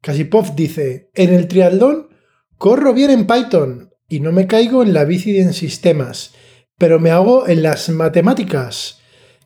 [0.00, 2.08] Kasipov dice, en el triatlón
[2.56, 6.34] corro bien en Python y no me caigo en la bici en sistemas,
[6.78, 9.00] pero me hago en las matemáticas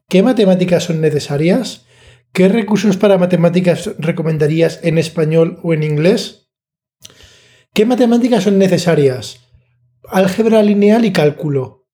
[0.09, 1.87] ¿Qué matemáticas son necesarias?
[2.33, 6.44] ¿Qué recursos para matemáticas recomendarías en español o en inglés?
[7.75, 9.41] ¿Qué matemáticas son necesarias?
[10.09, 11.89] Álgebra lineal y cálculo.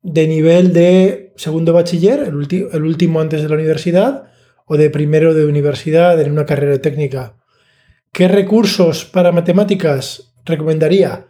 [0.00, 4.30] De nivel de segundo bachiller, el, último antes de la universidad,
[4.66, 7.42] o de primero de universidad en una carrera técnica.
[8.12, 11.26] ¿Qué recursos para matemáticas recomendaría?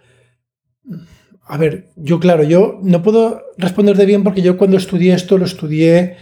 [1.46, 5.46] A ver, yo claro, yo no puedo responderte bien porque yo cuando estudié esto lo
[5.46, 6.18] estudié,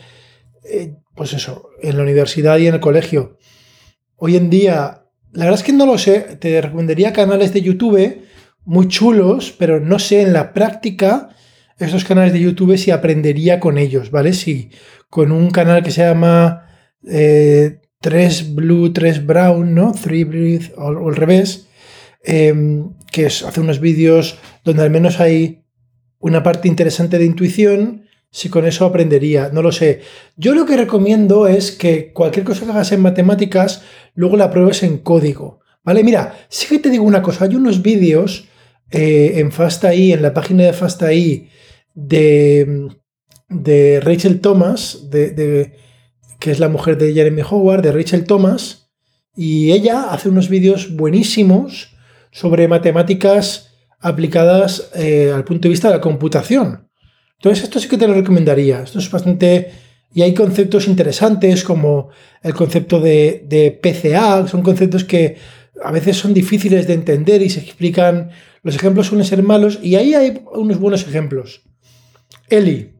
[0.70, 3.37] eh, pues eso, en la universidad y en el colegio.
[4.14, 5.03] Hoy en día,
[5.35, 8.22] la verdad es que no lo sé, te recomendaría canales de YouTube
[8.64, 11.28] muy chulos, pero no sé en la práctica
[11.78, 14.32] esos canales de YouTube si aprendería con ellos, ¿vale?
[14.32, 14.70] Si
[15.11, 16.66] con un canal que se llama
[17.03, 17.80] 3 eh,
[18.53, 19.93] Blue, 3 Brown, ¿no?
[19.93, 21.66] 3 Blue o al revés,
[22.26, 25.62] Em, que hace unos vídeos donde al menos hay
[26.18, 28.03] una parte interesante de intuición,
[28.35, 30.01] si con eso aprendería, no lo sé.
[30.37, 33.82] Yo lo que recomiendo es que cualquier cosa que hagas en matemáticas,
[34.16, 35.61] luego la pruebes en código.
[35.85, 36.03] ¿Vale?
[36.03, 38.49] Mira, sí que te digo una cosa, hay unos vídeos
[38.91, 41.49] eh, en FastAI, en la página de FastAI,
[41.95, 42.89] de,
[43.49, 45.76] de Rachel Thomas, de,
[46.41, 48.91] que es la mujer de Jeremy Howard, de Rachel Thomas,
[49.37, 51.95] y ella hace unos vídeos buenísimos
[52.32, 56.89] sobre matemáticas aplicadas eh, al punto de vista de la computación.
[57.45, 58.80] Entonces, esto sí que te lo recomendaría.
[58.80, 59.70] Esto es bastante.
[60.14, 62.09] Y hay conceptos interesantes como
[62.42, 65.36] el concepto de, PCA, son conceptos que
[65.84, 68.30] a veces son difíciles de entender y se explican.
[68.62, 71.61] Los ejemplos suelen ser malos y ahí hay unos buenos ejemplos.
[72.49, 72.95] Eli.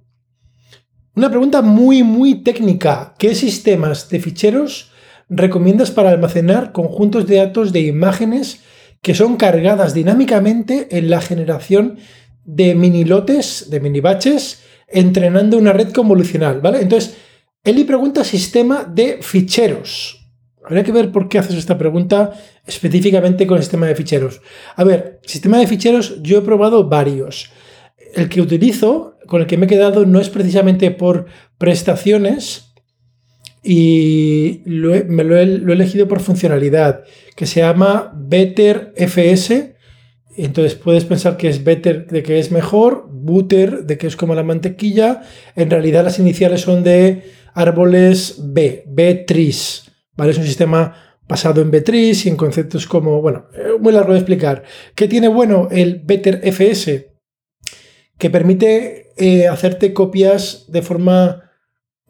[1.15, 3.15] Una pregunta muy, muy técnica.
[3.19, 4.91] ¿Qué sistemas de ficheros
[5.31, 8.61] recomiendas para almacenar conjuntos de datos de imágenes
[9.01, 11.99] que son cargadas dinámicamente en la generación
[12.45, 16.81] de mini lotes, de mini batches, entrenando una red convolucional, ¿vale?
[16.81, 17.17] Entonces,
[17.65, 20.21] Eli pregunta sistema de ficheros.
[20.63, 22.33] Habría que ver por qué haces esta pregunta
[22.67, 24.41] específicamente con el sistema de ficheros.
[24.77, 27.51] A ver, sistema de ficheros yo he probado varios.
[28.15, 31.27] El que utilizo, con el que me he quedado, no es precisamente por
[31.59, 32.75] prestaciones,
[33.63, 39.74] y me lo he, elegido por funcionalidad, que se llama Better FS.
[40.37, 44.35] Entonces puedes pensar que es Better de que es mejor, Butter de que es como
[44.35, 45.23] la mantequilla.
[45.57, 47.23] En realidad las iniciales son de
[47.55, 49.91] árboles B, B-Tris.
[50.17, 50.33] ¿vale?
[50.33, 50.95] Es un sistema
[51.27, 53.47] basado en B-Tris y en conceptos como, bueno,
[53.81, 54.65] muy largo de explicar.
[54.95, 57.13] ¿Qué tiene bueno el Better FS?
[58.19, 61.45] Que permite eh, hacerte copias de forma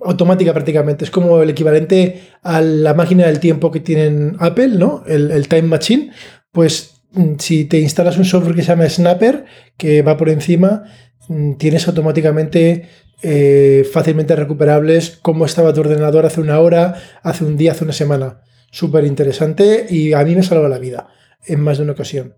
[0.03, 1.05] automática prácticamente.
[1.05, 5.05] Es como el equivalente a la máquina del tiempo que tienen Apple, ¿no?
[5.07, 6.13] El, Time Machine.
[6.53, 6.94] Pues
[7.39, 9.45] si te instalas un software que se llama Snapper,
[9.77, 10.85] que va por encima,
[11.29, 12.89] mm, tienes automáticamente
[13.23, 17.93] eh, fácilmente recuperables cómo estaba tu ordenador hace una hora, hace un día, hace una
[17.93, 18.43] semana.
[18.71, 21.09] Súper interesante y a mí me salva la vida
[21.47, 22.37] en más de una ocasión.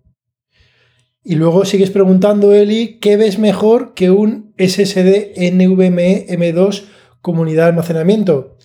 [1.24, 6.85] Y luego sigues preguntando, Eli, ¿qué ves mejor que un SSD NVMe M2
[7.20, 8.57] comunidad de almacenamiento?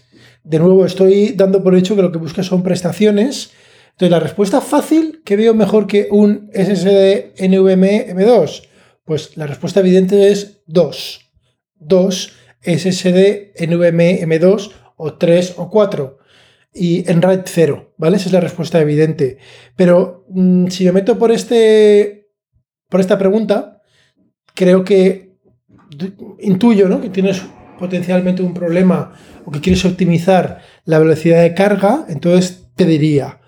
[0.44, 3.52] De nuevo, estoy dando por hecho que lo que buscas son prestaciones.
[4.02, 8.64] Entonces, la respuesta fácil, ¿qué veo mejor que un SSD NVMe M2?
[9.06, 11.20] Pues la respuesta evidente es 2.
[11.76, 12.34] 2
[12.64, 16.18] SSD NVMe M2 o 3 o 4
[16.74, 18.18] y en RAID 0, ¿vale?
[18.18, 19.38] Esa es la respuesta evidente.
[19.76, 22.32] Pero mm, si me meto por este
[22.90, 23.84] por esta pregunta,
[24.56, 25.38] creo que
[26.40, 27.02] intuyo, ¿no?
[27.02, 27.44] Que tienes
[27.78, 29.14] potencialmente un problema
[29.46, 33.41] o que quieres optimizar la velocidad de carga, entonces te diría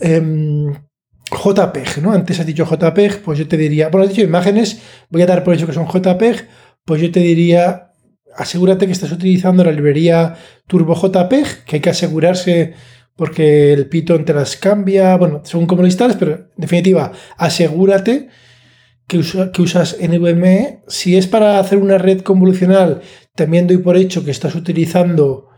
[0.00, 0.72] em,
[1.30, 2.12] JPEG, ¿no?
[2.12, 5.44] Antes has dicho JPEG, pues yo te diría, bueno, has dicho imágenes, voy a dar
[5.44, 6.48] por hecho que son JPEG,
[6.84, 7.92] pues yo te diría,
[8.36, 10.36] asegúrate que estás utilizando la librería
[10.66, 12.74] Turbo JPEG, que hay que asegurarse
[13.16, 18.28] porque el Python te las cambia, bueno, según como lo instales, pero en definitiva, asegúrate
[19.06, 19.20] que,
[19.52, 20.82] que usas NVMe.
[20.88, 23.02] Si es para hacer una red convolucional,
[23.34, 25.48] también doy por hecho que estás utilizando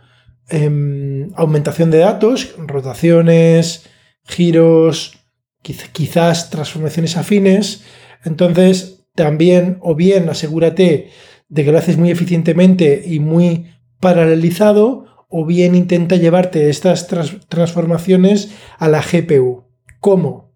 [0.48, 3.86] em, aumentación de datos, rotaciones,
[4.24, 5.18] giros,
[5.62, 7.84] quizás transformaciones afines.
[8.24, 11.10] Entonces, también o bien asegúrate
[11.48, 13.70] de que lo haces muy eficientemente y muy
[14.00, 17.08] paralelizado, o bien intenta llevarte estas
[17.48, 19.64] transformaciones a la GPU.
[20.00, 20.52] ¿Cómo?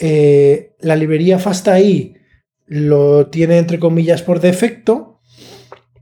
[0.00, 2.14] Eh, la librería FastAI
[2.66, 5.20] lo tiene entre comillas por defecto,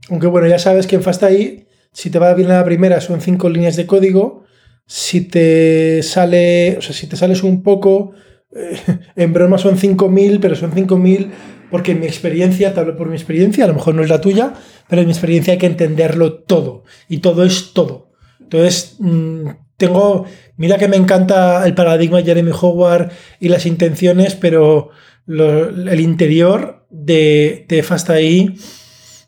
[0.09, 3.49] aunque bueno, ya sabes que en FastAI, si te va bien la primera, son cinco
[3.49, 4.45] líneas de código.
[4.87, 8.13] Si te sale, o sea, si te sales un poco,
[8.55, 8.79] eh,
[9.15, 11.31] en broma son 5000, pero son 5000
[11.69, 14.21] porque en mi experiencia, te hablo por mi experiencia, a lo mejor no es la
[14.21, 14.53] tuya,
[14.87, 16.83] pero en mi experiencia hay que entenderlo todo.
[17.09, 18.11] Y todo es todo.
[18.39, 20.25] Entonces, mm, tengo.
[20.55, 24.89] Mira que me encanta el paradigma de Jeremy Howard y las intenciones, pero
[25.27, 28.55] el interior de, de FastAI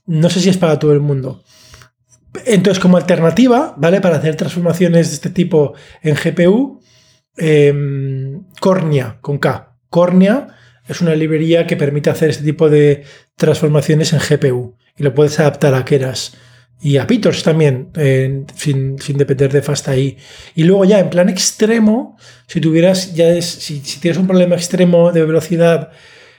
[0.05, 1.43] no sé si es para todo el mundo.
[2.45, 4.01] Entonces, como alternativa, ¿vale?
[4.01, 6.81] Para hacer transformaciones de este tipo en GPU,
[7.37, 7.73] eh,
[8.59, 9.77] Cornia, con K.
[9.89, 10.47] Cornia
[10.87, 13.03] es una librería que permite hacer este tipo de
[13.35, 16.35] transformaciones en GPU y lo puedes adaptar a Keras
[16.81, 17.89] y a PyTorch también,
[18.55, 20.17] sin, depender de FastAI.
[20.55, 22.17] Y luego ya en plan extremo,
[22.47, 25.91] si tuvieras, ya es, si, tienes un problema extremo de velocidad,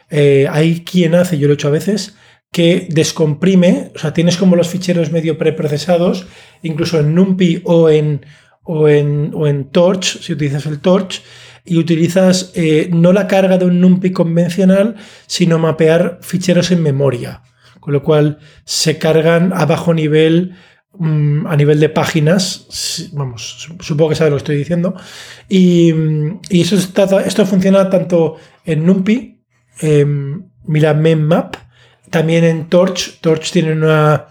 [0.08, 2.14] eh, hay quien hace, yo lo he hecho a veces,
[2.52, 6.26] que descomprime, o sea, tienes como los ficheros medio preprocesados,
[6.62, 8.26] incluso en NumPy o en,
[8.64, 11.22] o en, o en Torch, si utilizas el Torch,
[11.64, 14.96] y utilizas eh, no la carga de un NumPy convencional,
[15.26, 17.42] sino mapear ficheros en memoria.
[17.78, 20.56] Con lo cual se cargan a bajo nivel,
[20.98, 23.10] mm, a nivel de páginas.
[23.12, 24.94] Vamos, supongo que sabes lo que estoy diciendo.
[25.48, 25.94] Y,
[26.50, 29.40] eso esto funciona tanto en NumPy,
[30.66, 31.56] mira MemMap,
[32.10, 33.20] también en Torch.
[33.20, 34.26] Torch tiene una,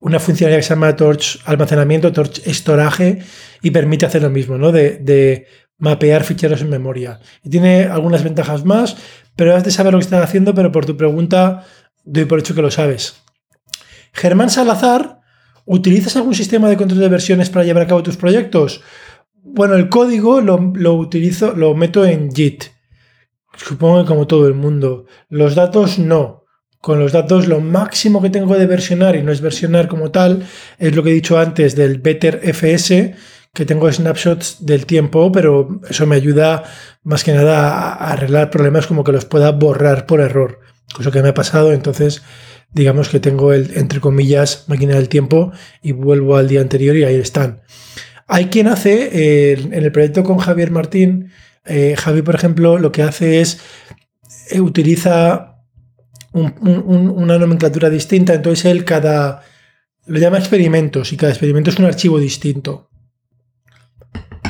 [0.00, 3.18] una funcionalidad que se llama Torch almacenamiento, Torch storage,
[3.62, 4.72] y permite hacer lo mismo, ¿no?
[4.72, 5.46] De, de
[5.78, 7.20] mapear ficheros en memoria.
[7.42, 8.96] Y tiene algunas ventajas más,
[9.36, 11.64] pero has de saber lo que estás haciendo, pero por tu pregunta
[12.04, 13.22] doy por hecho que lo sabes.
[14.12, 15.20] Germán Salazar,
[15.64, 18.82] ¿utilizas algún sistema de control de versiones para llevar a cabo tus proyectos?
[19.34, 22.64] Bueno, el código lo, lo utilizo, lo meto en Git.
[23.56, 25.06] Supongo que como todo el mundo.
[25.28, 26.37] Los datos no.
[26.80, 30.46] Con los datos lo máximo que tengo de versionar, y no es versionar como tal,
[30.78, 33.14] es lo que he dicho antes del Better FS,
[33.52, 36.64] que tengo snapshots del tiempo, pero eso me ayuda
[37.02, 40.60] más que nada a arreglar problemas como que los pueda borrar por error,
[40.94, 42.22] cosa que me ha pasado, entonces
[42.72, 45.52] digamos que tengo el, entre comillas, máquina del tiempo
[45.82, 47.62] y vuelvo al día anterior y ahí están.
[48.26, 51.32] Hay quien hace, eh, en el proyecto con Javier Martín,
[51.64, 53.60] eh, Javi, por ejemplo, lo que hace es,
[54.50, 55.47] eh, utiliza
[56.32, 59.42] una nomenclatura distinta, entonces él cada,
[60.06, 62.90] lo llama experimentos y cada experimento es un archivo distinto.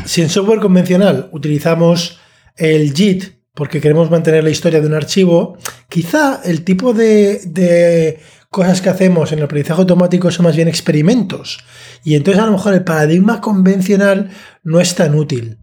[0.05, 2.19] Si en software convencional utilizamos
[2.57, 5.59] el JIT porque queremos mantener la historia de un archivo,
[5.89, 8.21] quizá el tipo de,
[8.51, 11.59] cosas que hacemos en el aprendizaje automático son más bien experimentos.
[12.05, 14.31] Y entonces a lo mejor el paradigma convencional
[14.63, 15.59] no es tan útil.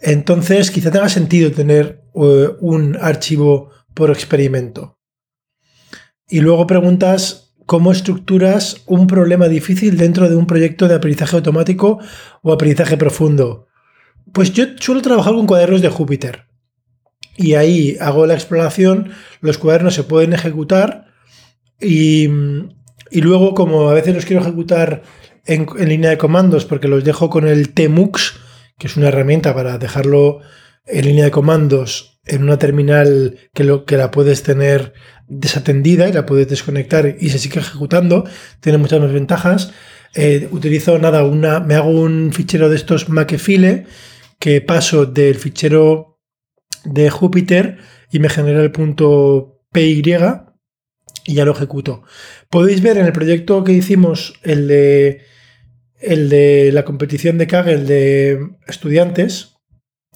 [0.00, 4.97] Entonces quizá tenga sentido tener eh, un archivo por experimento.
[6.28, 11.98] Y luego preguntas cómo estructuras un problema difícil dentro de un proyecto de aprendizaje automático
[12.42, 13.66] o aprendizaje profundo.
[14.32, 16.46] Pues yo suelo trabajar con cuadernos de Júpiter.
[17.36, 21.06] Y ahí hago la exploración, los cuadernos se pueden ejecutar
[21.80, 22.28] Y,
[23.12, 25.02] luego, como a veces los quiero ejecutar
[25.46, 28.34] en, línea de comandos, porque los dejo con el TMUX,
[28.78, 30.40] que es una herramienta para dejarlo
[30.86, 34.92] en línea de comandos en una terminal que, lo, que la puedes tener
[35.28, 38.24] desatendida y la puedes desconectar y se sigue ejecutando,
[38.60, 39.72] tiene muchas más ventajas.
[40.14, 43.86] Eh, utilizo nada, una, me hago un fichero de estos Makefile
[44.38, 46.18] que paso del fichero
[46.84, 47.78] de Júpiter
[48.10, 50.02] y me genera el punto PY
[51.24, 52.02] y ya lo ejecuto.
[52.48, 55.22] Podéis ver en el proyecto que hicimos, el de,
[56.00, 59.56] el de la competición de Kaggle de estudiantes,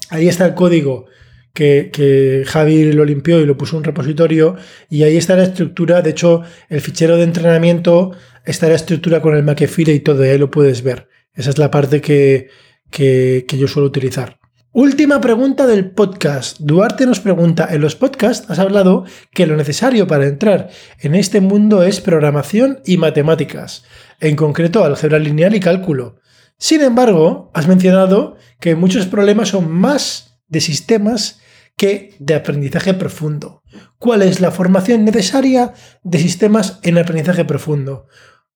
[0.08, 1.06] ahí está el código
[1.52, 4.56] que, que, Javi lo limpió y lo puso en un repositorio
[4.88, 6.02] y ahí está la estructura.
[6.02, 8.12] De hecho, el fichero de entrenamiento
[8.44, 11.08] está la estructura con el Makefile y todo, y ahí lo puedes ver.
[11.34, 12.48] Esa es la parte que,
[12.90, 14.38] que, yo suelo utilizar.
[14.72, 16.58] Última pregunta del podcast.
[16.60, 21.40] Duarte nos pregunta, en los podcasts has hablado que lo necesario para entrar en este
[21.40, 23.84] mundo es programación y matemáticas,
[24.20, 26.20] en concreto álgebra lineal y cálculo.
[26.58, 31.40] Sin embargo, has mencionado que muchos problemas son más de sistemas
[31.76, 33.62] que de aprendizaje profundo.
[33.98, 38.06] ¿Cuál es la formación necesaria de sistemas en aprendizaje profundo?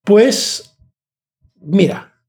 [0.05, 0.79] Pues,
[1.61, 2.21] mira,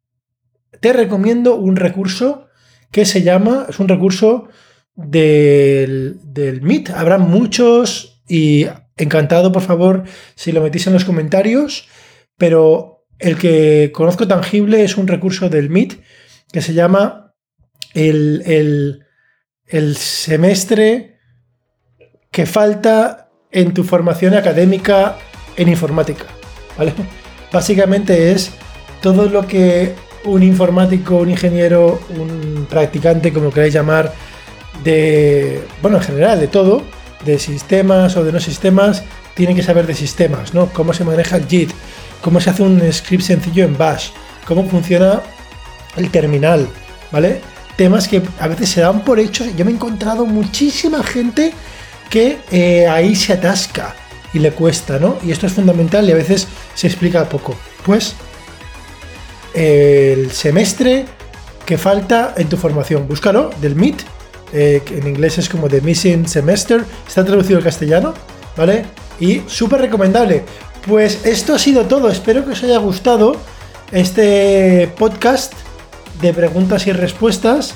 [0.79, 2.47] te recomiendo un recurso
[2.91, 4.47] que se llama, es un recurso
[4.95, 6.91] del, del Meet.
[6.91, 8.67] Habrá muchos y
[8.97, 10.03] encantado, por favor,
[10.35, 11.87] si lo metís en los comentarios,
[12.37, 16.01] pero el que conozco tangible es un recurso del Meet
[16.51, 17.35] que se llama
[17.93, 19.06] el, el,
[19.67, 21.17] el semestre
[22.31, 25.17] que falta en tu formación académica
[25.55, 26.25] en informática.
[26.77, 26.93] ¿vale?
[27.51, 28.51] Básicamente es
[29.01, 29.93] todo lo que
[30.23, 34.13] un informático, un ingeniero, un practicante, como queráis llamar,
[34.83, 36.83] de, bueno, en general, de todo,
[37.25, 39.03] de sistemas o de no sistemas,
[39.35, 40.67] tiene que saber de sistemas, ¿no?
[40.73, 41.71] Cómo se maneja el JIT,
[42.21, 44.09] cómo se hace un script sencillo en Bash,
[44.45, 45.21] cómo funciona
[45.95, 46.67] el terminal,
[47.11, 47.41] ¿vale?
[47.77, 49.47] Temas que a veces se dan por hechos.
[49.55, 51.53] Yo me he encontrado muchísima gente
[52.09, 53.95] que eh, ahí se atasca
[54.33, 55.17] y le cuesta, ¿no?
[55.23, 57.55] Y esto es fundamental y a veces se explica poco.
[57.85, 58.15] Pues
[59.53, 61.05] el semestre
[61.65, 63.07] que falta en tu formación.
[63.07, 64.01] Búscalo del MIT,
[64.53, 68.13] eh, en inglés es como The Missing Semester, está traducido al castellano,
[68.55, 68.85] ¿vale?
[69.19, 70.43] Y súper recomendable.
[70.87, 73.35] Pues esto ha sido todo, espero que os haya gustado
[73.91, 75.53] este podcast
[76.21, 77.75] de preguntas y respuestas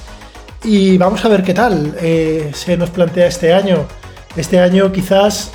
[0.64, 3.86] y vamos a ver qué tal eh, se nos plantea este año.
[4.36, 5.52] Este año quizás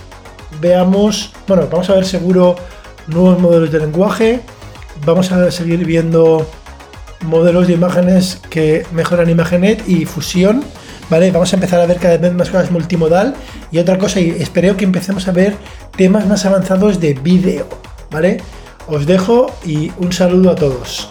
[0.60, 2.56] veamos, bueno, vamos a ver seguro
[3.06, 4.40] nuevos modelos de lenguaje,
[5.04, 6.46] vamos a seguir viendo
[7.22, 10.64] modelos de imágenes que mejoran Imagenet y fusión.
[11.08, 11.30] ¿Vale?
[11.30, 13.34] Vamos a empezar a ver cada vez más cosas multimodal.
[13.70, 15.56] Y otra cosa, y espero que empecemos a ver
[15.96, 17.68] temas más avanzados de vídeo.
[18.10, 18.38] ¿Vale?
[18.88, 21.08] Os dejo y un saludo a todos.